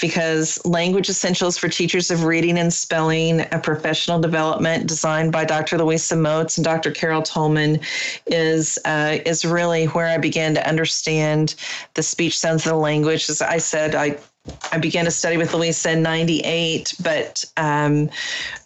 because 0.00 0.64
language 0.64 1.08
essentials 1.08 1.58
for 1.58 1.68
teachers 1.68 2.10
of 2.10 2.24
reading 2.24 2.58
and 2.58 2.72
spelling, 2.72 3.40
a 3.52 3.58
professional 3.58 4.20
development 4.20 4.86
designed 4.86 5.32
by 5.32 5.44
Dr. 5.44 5.78
Louisa 5.78 6.16
Moats 6.16 6.56
and 6.56 6.64
Dr. 6.64 6.90
Carol 6.92 7.22
Tolman, 7.22 7.80
is 8.26 8.78
uh, 8.84 9.18
is 9.26 9.44
really 9.44 9.86
where 9.86 10.08
I 10.08 10.18
began 10.18 10.54
to 10.54 10.68
understand 10.68 11.56
the 11.94 12.02
speech 12.02 12.38
sounds 12.38 12.64
of 12.64 12.72
the 12.72 12.78
language. 12.78 13.28
As 13.28 13.42
I 13.42 13.58
said, 13.58 13.94
I 13.94 14.18
I 14.72 14.78
began 14.78 15.04
to 15.06 15.10
study 15.10 15.36
with 15.36 15.54
Louisa 15.54 15.92
in 15.92 16.02
98, 16.02 16.94
but 17.02 17.44
um, 17.56 18.10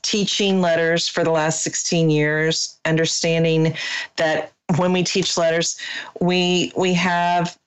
teaching 0.02 0.60
LETRS 0.60 1.10
for 1.10 1.22
the 1.22 1.30
last 1.30 1.62
16 1.62 2.10
years, 2.10 2.78
understanding 2.84 3.76
that 4.16 4.52
when 4.76 4.92
we 4.92 5.02
teach 5.02 5.34
LETRS, 5.34 5.78
we 6.20 6.72
we 6.76 6.94
have 6.94 7.58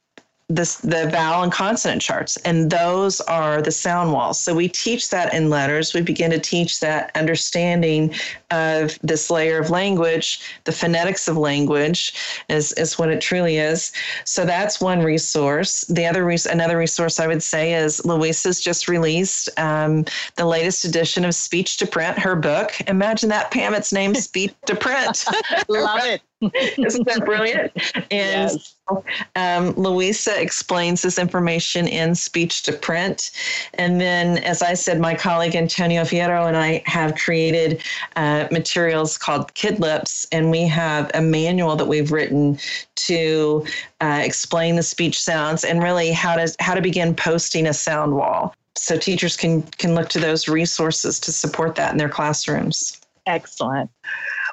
this 0.55 0.77
the 0.77 1.07
vowel 1.09 1.43
and 1.43 1.51
consonant 1.51 2.01
charts 2.01 2.37
and 2.37 2.69
those 2.69 3.21
are 3.21 3.61
the 3.61 3.71
sound 3.71 4.11
walls. 4.11 4.39
So 4.39 4.53
we 4.53 4.67
teach 4.67 5.09
that 5.09 5.33
in 5.33 5.49
LETRS. 5.49 5.93
We 5.93 6.01
begin 6.01 6.31
to 6.31 6.39
teach 6.39 6.79
that 6.79 7.11
understanding 7.15 8.13
of 8.51 8.99
this 9.01 9.29
layer 9.29 9.59
of 9.59 9.69
language 9.69 10.41
the 10.65 10.71
phonetics 10.71 11.27
of 11.27 11.37
language 11.37 12.13
is 12.49 12.73
is 12.73 12.99
what 12.99 13.09
it 13.09 13.21
truly 13.21 13.57
is. 13.57 13.91
So 14.25 14.45
that's 14.45 14.81
one 14.81 15.03
resource. 15.03 15.81
The 15.87 16.05
other 16.05 16.25
res- 16.25 16.45
another 16.45 16.77
resource 16.77 17.19
i 17.19 17.27
would 17.27 17.43
say 17.43 17.73
is 17.73 18.03
louisa's 18.05 18.59
just 18.59 18.87
released 18.87 19.49
um, 19.57 20.05
the 20.35 20.45
latest 20.45 20.85
edition 20.85 21.25
of 21.25 21.33
speech 21.35 21.77
to 21.77 21.87
print 21.87 22.17
her 22.19 22.35
book. 22.35 22.73
Imagine 22.87 23.29
that 23.29 23.51
pam 23.51 23.73
it's 23.73 23.93
named 23.93 24.17
speech 24.17 24.53
to 24.65 24.75
print. 24.75 25.25
Love 25.69 26.03
it 26.05 26.21
isn't 26.77 27.07
that 27.07 27.23
brilliant 27.25 27.71
and 27.95 28.51
yes. 28.51 28.75
Um, 29.35 29.71
Louisa 29.75 30.39
explains 30.41 31.01
this 31.01 31.17
information 31.17 31.87
in 31.87 32.15
speech 32.15 32.63
to 32.63 32.73
print. 32.73 33.31
And 33.75 34.01
then, 34.01 34.39
as 34.39 34.61
I 34.61 34.73
said, 34.73 34.99
my 34.99 35.15
colleague 35.15 35.55
Antonio 35.55 36.03
Fierro 36.03 36.47
and 36.47 36.57
I 36.57 36.83
have 36.85 37.15
created 37.15 37.81
uh, 38.15 38.47
materials 38.51 39.17
called 39.17 39.53
Kid 39.53 39.79
Lips, 39.79 40.27
and 40.31 40.51
we 40.51 40.67
have 40.67 41.09
a 41.13 41.21
manual 41.21 41.75
that 41.75 41.85
we've 41.85 42.11
written 42.11 42.59
to 42.95 43.65
uh, 44.01 44.21
explain 44.23 44.75
the 44.75 44.83
speech 44.83 45.19
sounds 45.19 45.63
and 45.63 45.81
really 45.81 46.11
how 46.11 46.35
to 46.35 46.53
how 46.59 46.73
to 46.73 46.81
begin 46.81 47.15
posting 47.15 47.67
a 47.67 47.73
sound 47.73 48.15
wall. 48.15 48.53
So 48.75 48.97
teachers 48.97 49.37
can 49.37 49.63
can 49.63 49.95
look 49.95 50.09
to 50.09 50.19
those 50.19 50.47
resources 50.47 51.19
to 51.21 51.31
support 51.31 51.75
that 51.75 51.91
in 51.91 51.97
their 51.97 52.09
classrooms. 52.09 52.99
Excellent. 53.27 53.89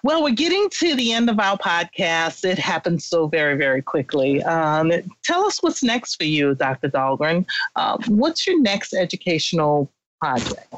Well, 0.02 0.22
we're 0.22 0.30
getting 0.34 0.68
to 0.70 0.94
the 0.94 1.12
end 1.12 1.28
of 1.30 1.40
our 1.40 1.58
podcast. 1.58 2.44
It 2.44 2.58
happened 2.58 3.02
so 3.02 3.26
very, 3.26 3.56
very 3.56 3.82
quickly. 3.82 4.42
Um, 4.44 4.92
tell 5.24 5.44
us 5.44 5.62
what's 5.62 5.82
next 5.82 6.16
for 6.16 6.24
you, 6.24 6.54
Dr. 6.54 6.88
Dahlgren. 6.88 7.46
Uh, 7.76 7.98
what's 8.06 8.46
your 8.46 8.60
next 8.60 8.94
educational 8.94 9.90
project? 10.20 10.72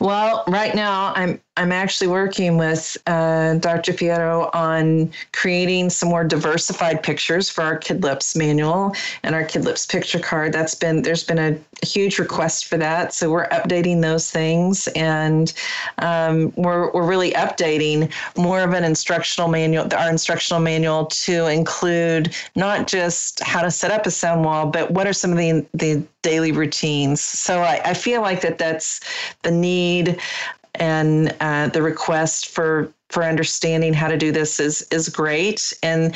Well, 0.00 0.44
right 0.48 0.74
now 0.74 1.12
I'm 1.14 1.40
I'm 1.56 1.72
actually 1.72 2.08
working 2.08 2.58
with 2.58 2.98
uh, 3.06 3.54
Dr. 3.54 3.92
Fierro 3.92 4.54
on 4.54 5.10
creating 5.32 5.88
some 5.90 6.10
more 6.10 6.22
diversified 6.24 7.02
pictures 7.02 7.48
for 7.48 7.62
our 7.62 7.78
Kidlips 7.78 8.36
manual 8.36 8.94
and 9.22 9.34
our 9.34 9.42
Kidlips 9.42 9.88
picture 9.88 10.18
card. 10.18 10.52
That's 10.52 10.74
been 10.74 11.02
there's 11.02 11.24
been 11.24 11.38
a, 11.38 11.58
huge 11.82 12.18
request 12.18 12.64
for 12.64 12.78
that, 12.78 13.12
so 13.12 13.30
we're 13.30 13.48
updating 13.48 14.00
those 14.00 14.30
things, 14.30 14.88
and 14.96 15.52
um, 15.98 16.52
we're 16.56 16.90
we're 16.92 17.06
really 17.06 17.32
updating 17.32 18.10
more 18.36 18.60
of 18.60 18.72
an 18.72 18.82
instructional 18.82 19.48
manual, 19.48 19.86
our 19.94 20.08
instructional 20.08 20.60
manual 20.60 21.06
to 21.06 21.46
include 21.46 22.34
not 22.54 22.86
just 22.86 23.42
how 23.42 23.60
to 23.60 23.70
set 23.70 23.90
up 23.90 24.06
a 24.06 24.10
sound 24.10 24.44
wall, 24.44 24.66
but 24.66 24.90
what 24.90 25.06
are 25.06 25.12
some 25.12 25.32
of 25.32 25.38
the 25.38 25.66
the 25.74 26.02
daily 26.26 26.50
routines. 26.50 27.20
So 27.20 27.60
I, 27.60 27.80
I 27.84 27.94
feel 27.94 28.20
like 28.20 28.40
that 28.40 28.58
that's 28.58 29.00
the 29.42 29.50
need 29.52 30.18
and 30.80 31.34
uh, 31.40 31.68
the 31.68 31.82
request 31.82 32.48
for 32.48 32.92
for 33.08 33.22
understanding 33.22 33.94
how 33.94 34.08
to 34.08 34.16
do 34.16 34.32
this 34.32 34.58
is 34.58 34.82
is 34.90 35.08
great. 35.08 35.72
And 35.82 36.14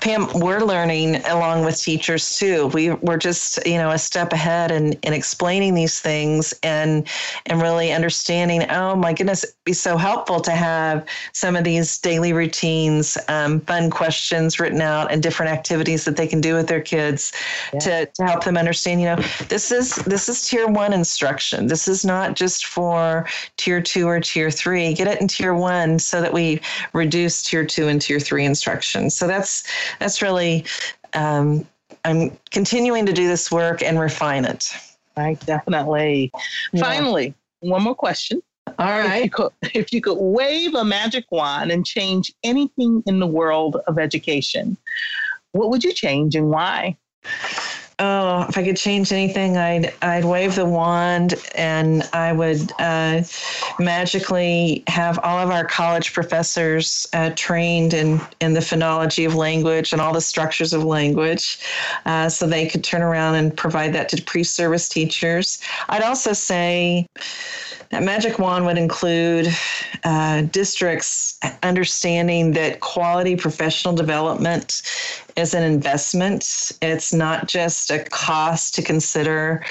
Pam, 0.00 0.28
we're 0.34 0.60
learning 0.60 1.16
along 1.26 1.64
with 1.64 1.80
teachers 1.80 2.36
too. 2.36 2.68
We 2.68 2.92
we're 2.92 3.18
just 3.18 3.64
you 3.66 3.76
know 3.76 3.90
a 3.90 3.98
step 3.98 4.32
ahead 4.32 4.70
in, 4.70 4.92
in 5.02 5.12
explaining 5.12 5.74
these 5.74 6.00
things 6.00 6.54
and 6.62 7.06
and 7.46 7.60
really 7.60 7.92
understanding. 7.92 8.68
Oh 8.70 8.94
my 8.94 9.12
goodness, 9.12 9.44
it'd 9.44 9.56
be 9.64 9.72
so 9.72 9.96
helpful 9.96 10.40
to 10.40 10.52
have 10.52 11.06
some 11.32 11.56
of 11.56 11.64
these 11.64 11.98
daily 11.98 12.32
routines, 12.32 13.18
um, 13.28 13.60
fun 13.60 13.90
questions 13.90 14.60
written 14.60 14.80
out, 14.80 15.10
and 15.10 15.22
different 15.22 15.52
activities 15.52 16.04
that 16.04 16.16
they 16.16 16.26
can 16.26 16.40
do 16.40 16.54
with 16.54 16.68
their 16.68 16.80
kids 16.80 17.32
yeah. 17.72 17.80
to 17.80 18.06
to 18.06 18.24
help 18.24 18.44
them 18.44 18.56
understand. 18.56 19.00
You 19.00 19.08
know, 19.08 19.22
this 19.48 19.72
is 19.72 19.96
this 19.96 20.28
is 20.28 20.46
tier 20.46 20.68
one 20.68 20.92
instruction. 20.92 21.66
This 21.66 21.88
is 21.88 22.04
not 22.04 22.36
just 22.36 22.66
for 22.66 23.26
tier 23.56 23.82
two 23.82 24.06
or 24.06 24.20
tier 24.20 24.50
three. 24.52 24.94
Get 24.94 25.08
it 25.08 25.20
in 25.20 25.26
tier 25.26 25.52
one 25.52 25.98
so 25.98 26.20
that 26.20 26.27
that 26.28 26.34
we 26.34 26.60
reduce 26.92 27.42
tier 27.42 27.64
two 27.64 27.88
and 27.88 28.02
tier 28.02 28.20
three 28.20 28.44
instruction. 28.44 29.08
So 29.08 29.26
that's 29.26 29.66
that's 29.98 30.20
really 30.20 30.66
um, 31.14 31.66
I'm 32.04 32.36
continuing 32.50 33.06
to 33.06 33.12
do 33.14 33.26
this 33.26 33.50
work 33.50 33.82
and 33.82 33.98
refine 33.98 34.44
it. 34.44 34.70
Right, 35.16 35.40
definitely. 35.46 36.30
Yeah. 36.72 36.82
Finally, 36.82 37.34
one 37.60 37.82
more 37.82 37.94
question. 37.94 38.42
All 38.78 39.00
right. 39.00 39.16
If 39.16 39.24
you, 39.24 39.30
could, 39.30 39.52
if 39.74 39.92
you 39.92 40.00
could 40.02 40.18
wave 40.18 40.74
a 40.74 40.84
magic 40.84 41.24
wand 41.30 41.70
and 41.70 41.84
change 41.84 42.32
anything 42.44 43.02
in 43.06 43.18
the 43.18 43.26
world 43.26 43.78
of 43.86 43.98
education, 43.98 44.76
what 45.52 45.70
would 45.70 45.82
you 45.82 45.92
change 45.92 46.36
and 46.36 46.50
why? 46.50 46.96
Oh, 47.98 48.46
if 48.48 48.56
I 48.56 48.64
could 48.64 48.76
change 48.76 49.12
anything, 49.12 49.56
I'd 49.56 49.92
I'd 50.02 50.24
wave 50.24 50.54
the 50.54 50.64
wand 50.64 51.34
and 51.54 52.08
I 52.12 52.32
would 52.32 52.72
uh, 52.78 53.22
magically 53.78 54.84
have 54.86 55.18
all 55.20 55.38
of 55.38 55.50
our 55.50 55.64
college 55.64 56.12
professors 56.12 57.06
uh, 57.12 57.30
trained 57.36 57.94
in 57.94 58.20
in 58.40 58.52
the 58.54 58.60
phonology 58.60 59.26
of 59.26 59.34
language 59.34 59.92
and 59.92 60.00
all 60.00 60.12
the 60.12 60.20
structures 60.20 60.72
of 60.72 60.84
language, 60.84 61.58
uh, 62.06 62.28
so 62.28 62.46
they 62.46 62.66
could 62.66 62.84
turn 62.84 63.02
around 63.02 63.34
and 63.34 63.56
provide 63.56 63.92
that 63.94 64.08
to 64.10 64.22
pre-service 64.22 64.88
teachers. 64.88 65.58
I'd 65.88 66.02
also 66.02 66.32
say 66.32 67.06
that 67.90 68.02
magic 68.02 68.38
wand 68.38 68.66
would 68.66 68.76
include 68.76 69.48
uh, 70.04 70.42
districts 70.42 71.38
understanding 71.62 72.52
that 72.52 72.80
quality 72.80 73.34
professional 73.34 73.94
development 73.94 74.82
is 75.36 75.54
an 75.54 75.62
investment. 75.62 76.72
It's 76.82 77.14
not 77.14 77.48
just 77.48 77.90
a 77.90 78.04
cost 78.04 78.74
to 78.74 78.82
consider 78.82 79.64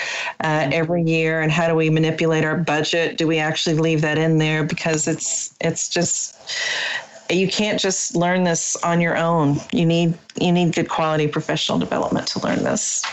uh, 0.43 0.69
every 0.71 1.03
year. 1.03 1.41
And 1.41 1.51
how 1.51 1.67
do 1.67 1.75
we 1.75 1.89
manipulate 1.89 2.43
our 2.43 2.57
budget? 2.57 3.17
Do 3.17 3.27
we 3.27 3.37
actually 3.37 3.75
leave 3.75 4.01
that 4.01 4.17
in 4.17 4.37
there? 4.37 4.63
Because 4.63 5.07
it's 5.07 5.53
it's 5.61 5.89
just 5.89 6.35
you 7.29 7.47
can't 7.47 7.79
just 7.79 8.15
learn 8.15 8.43
this 8.43 8.75
on 8.77 9.01
your 9.01 9.17
own. 9.17 9.57
You 9.71 9.85
need 9.85 10.17
you 10.39 10.51
need 10.51 10.73
good 10.73 10.89
quality 10.89 11.27
professional 11.27 11.79
development 11.79 12.27
to 12.27 12.39
learn 12.39 12.63
this. 12.63 13.03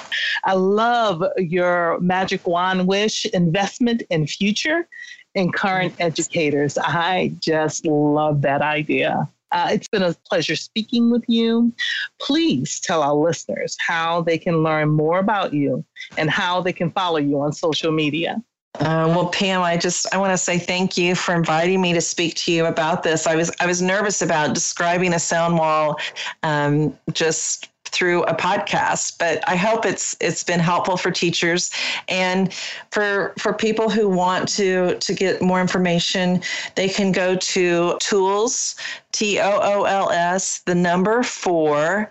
I 0.44 0.54
love 0.54 1.24
your 1.36 1.98
magic 2.00 2.46
wand 2.46 2.86
wish 2.86 3.24
investment 3.26 4.02
in 4.10 4.26
future 4.26 4.88
and 5.34 5.52
current 5.52 5.94
educators. 5.98 6.78
I 6.78 7.32
just 7.40 7.86
love 7.86 8.42
that 8.42 8.62
idea. 8.62 9.28
Uh, 9.52 9.68
it's 9.70 9.88
been 9.88 10.02
a 10.02 10.14
pleasure 10.28 10.56
speaking 10.56 11.10
with 11.10 11.24
you. 11.28 11.72
Please 12.20 12.80
tell 12.80 13.02
our 13.02 13.14
listeners 13.14 13.76
how 13.80 14.20
they 14.22 14.36
can 14.36 14.62
learn 14.62 14.90
more 14.90 15.20
about 15.20 15.54
you 15.54 15.84
and 16.16 16.28
how 16.28 16.60
they 16.60 16.72
can 16.72 16.90
follow 16.90 17.18
you 17.18 17.40
on 17.40 17.52
social 17.52 17.92
media. 17.92 18.42
Uh, 18.81 19.07
well, 19.09 19.29
Pam, 19.29 19.62
I 19.62 19.77
just 19.77 20.12
I 20.12 20.18
want 20.18 20.33
to 20.33 20.39
say 20.39 20.59
thank 20.59 20.97
you 20.97 21.14
for 21.14 21.35
inviting 21.35 21.81
me 21.81 21.93
to 21.93 22.01
speak 22.01 22.35
to 22.37 22.53
you 22.53 22.66
about 22.66 23.05
this. 23.05 23.27
I 23.27 23.37
was 23.37 23.53
I 23.61 23.66
was 23.66 23.81
nervous 23.81 24.20
about 24.20 24.53
describing 24.53 25.12
a 25.14 25.18
sound 25.18 25.59
wall, 25.59 25.99
um, 26.43 26.99
just 27.12 27.68
through 27.95 28.25
a 28.25 28.35
podcast 28.35 29.18
but 29.18 29.47
i 29.49 29.55
hope 29.55 29.87
it's 29.87 30.16
it's 30.20 30.43
been 30.43 30.59
helpful 30.59 30.97
for 30.97 31.12
teachers 31.12 31.70
and 32.09 32.53
for 32.91 33.33
for 33.39 33.53
people 33.53 33.89
who 33.89 34.09
want 34.09 34.49
to 34.49 34.97
to 34.99 35.14
get 35.14 35.41
more 35.41 35.61
information 35.61 36.43
they 36.75 36.89
can 36.89 37.12
go 37.12 37.37
to 37.37 37.97
tools 38.01 38.75
t-o-o-l-s 39.12 40.61
the 40.66 40.75
number 40.75 41.22
four 41.22 42.11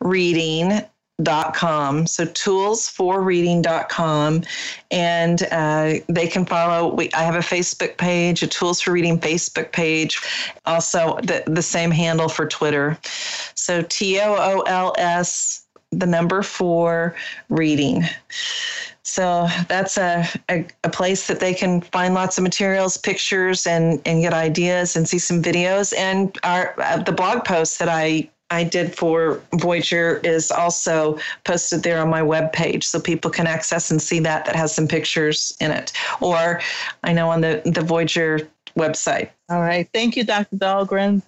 reading 0.00 0.80
dot 1.22 1.54
com. 1.54 2.06
So 2.06 2.26
tools 2.26 2.88
for 2.88 3.22
reading.com 3.22 4.42
and 4.90 5.42
uh, 5.50 5.94
they 6.08 6.26
can 6.28 6.44
follow 6.44 6.94
we 6.94 7.10
i 7.14 7.22
have 7.22 7.34
a 7.34 7.38
facebook 7.38 7.96
page 7.96 8.42
a 8.42 8.46
tools 8.46 8.80
for 8.80 8.92
reading 8.92 9.18
facebook 9.18 9.72
page 9.72 10.20
also 10.66 11.18
the, 11.22 11.42
the 11.46 11.62
same 11.62 11.90
handle 11.90 12.28
for 12.28 12.46
twitter. 12.46 12.98
So 13.54 13.82
t-o-o-l-s 13.82 15.66
the 15.92 16.06
number 16.06 16.42
for 16.42 17.14
reading. 17.48 18.04
So 19.02 19.48
that's 19.68 19.96
a, 19.96 20.28
a, 20.50 20.66
a, 20.82 20.90
place 20.90 21.28
that 21.28 21.38
they 21.38 21.54
can 21.54 21.80
find 21.80 22.12
lots 22.12 22.38
of 22.38 22.42
materials, 22.42 22.96
pictures, 22.96 23.66
and, 23.66 24.02
and 24.04 24.20
get 24.20 24.34
ideas 24.34 24.96
and 24.96 25.08
see 25.08 25.20
some 25.20 25.40
videos. 25.40 25.96
And 25.96 26.36
our 26.42 26.74
uh, 26.80 26.98
the 26.98 27.12
blog 27.12 27.44
post 27.44 27.78
that 27.78 27.88
I 27.88 28.28
I 28.50 28.64
did 28.64 28.94
for 28.94 29.42
Voyager 29.54 30.18
is 30.22 30.50
also 30.50 31.18
posted 31.44 31.82
there 31.82 32.00
on 32.00 32.08
my 32.08 32.22
webpage, 32.22 32.84
so 32.84 33.00
people 33.00 33.30
can 33.30 33.46
access 33.46 33.90
and 33.90 34.00
see 34.00 34.20
that. 34.20 34.44
That 34.44 34.54
has 34.54 34.74
some 34.74 34.86
pictures 34.86 35.56
in 35.60 35.72
it, 35.72 35.92
or 36.20 36.60
I 37.02 37.12
know 37.12 37.28
on 37.30 37.40
the 37.40 37.62
the 37.64 37.82
Voyager 37.82 38.48
website. 38.78 39.30
All 39.48 39.60
right, 39.60 39.88
thank 39.92 40.16
you, 40.16 40.24
Dr. 40.24 40.56
Dahlgren. 40.56 41.22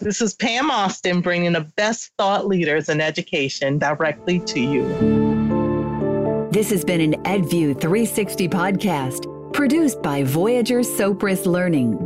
This 0.00 0.20
is 0.20 0.34
Pam 0.34 0.70
Austin 0.70 1.20
bringing 1.20 1.52
the 1.52 1.66
best 1.76 2.12
thought 2.18 2.46
leaders 2.46 2.88
in 2.88 3.00
education 3.00 3.78
directly 3.78 4.40
to 4.40 4.60
you. 4.60 6.48
This 6.50 6.70
has 6.70 6.84
been 6.84 7.00
an 7.00 7.14
EdView 7.24 7.80
360 7.80 8.48
podcast 8.48 9.52
produced 9.52 10.02
by 10.02 10.22
Voyager 10.22 10.80
Sopris 10.80 11.46
Learning. 11.46 11.98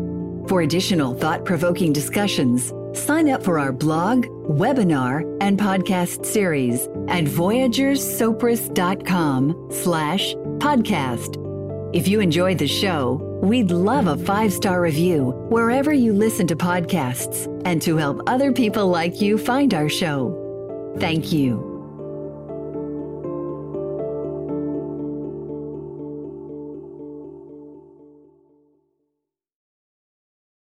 For 0.49 0.63
additional 0.63 1.15
thought 1.15 1.45
provoking 1.45 1.93
discussions, 1.93 2.73
sign 2.95 3.29
up 3.29 3.43
for 3.43 3.59
our 3.59 3.73
blog, 3.73 4.27
webinar, 4.27 5.25
and 5.41 5.59
podcast 5.59 6.25
series 6.25 6.87
at 7.09 7.25
voyagersopris.com 7.25 9.69
slash 9.71 10.35
podcast. 10.35 11.49
If 11.95 12.07
you 12.07 12.21
enjoyed 12.21 12.59
the 12.59 12.67
show, 12.67 13.41
we'd 13.43 13.71
love 13.71 14.09
a 14.09 14.17
five 14.17 14.53
star 14.53 14.81
review 14.81 15.31
wherever 15.49 15.93
you 15.93 16.13
listen 16.13 16.47
to 16.49 16.57
podcasts 16.57 17.47
and 17.65 17.81
to 17.83 17.97
help 17.97 18.21
other 18.27 18.53
people 18.53 18.89
like 18.89 19.21
you 19.21 19.39
find 19.39 19.75
our 19.75 19.89
show. 19.89 20.95
Thank 20.99 21.33
you. 21.33 21.68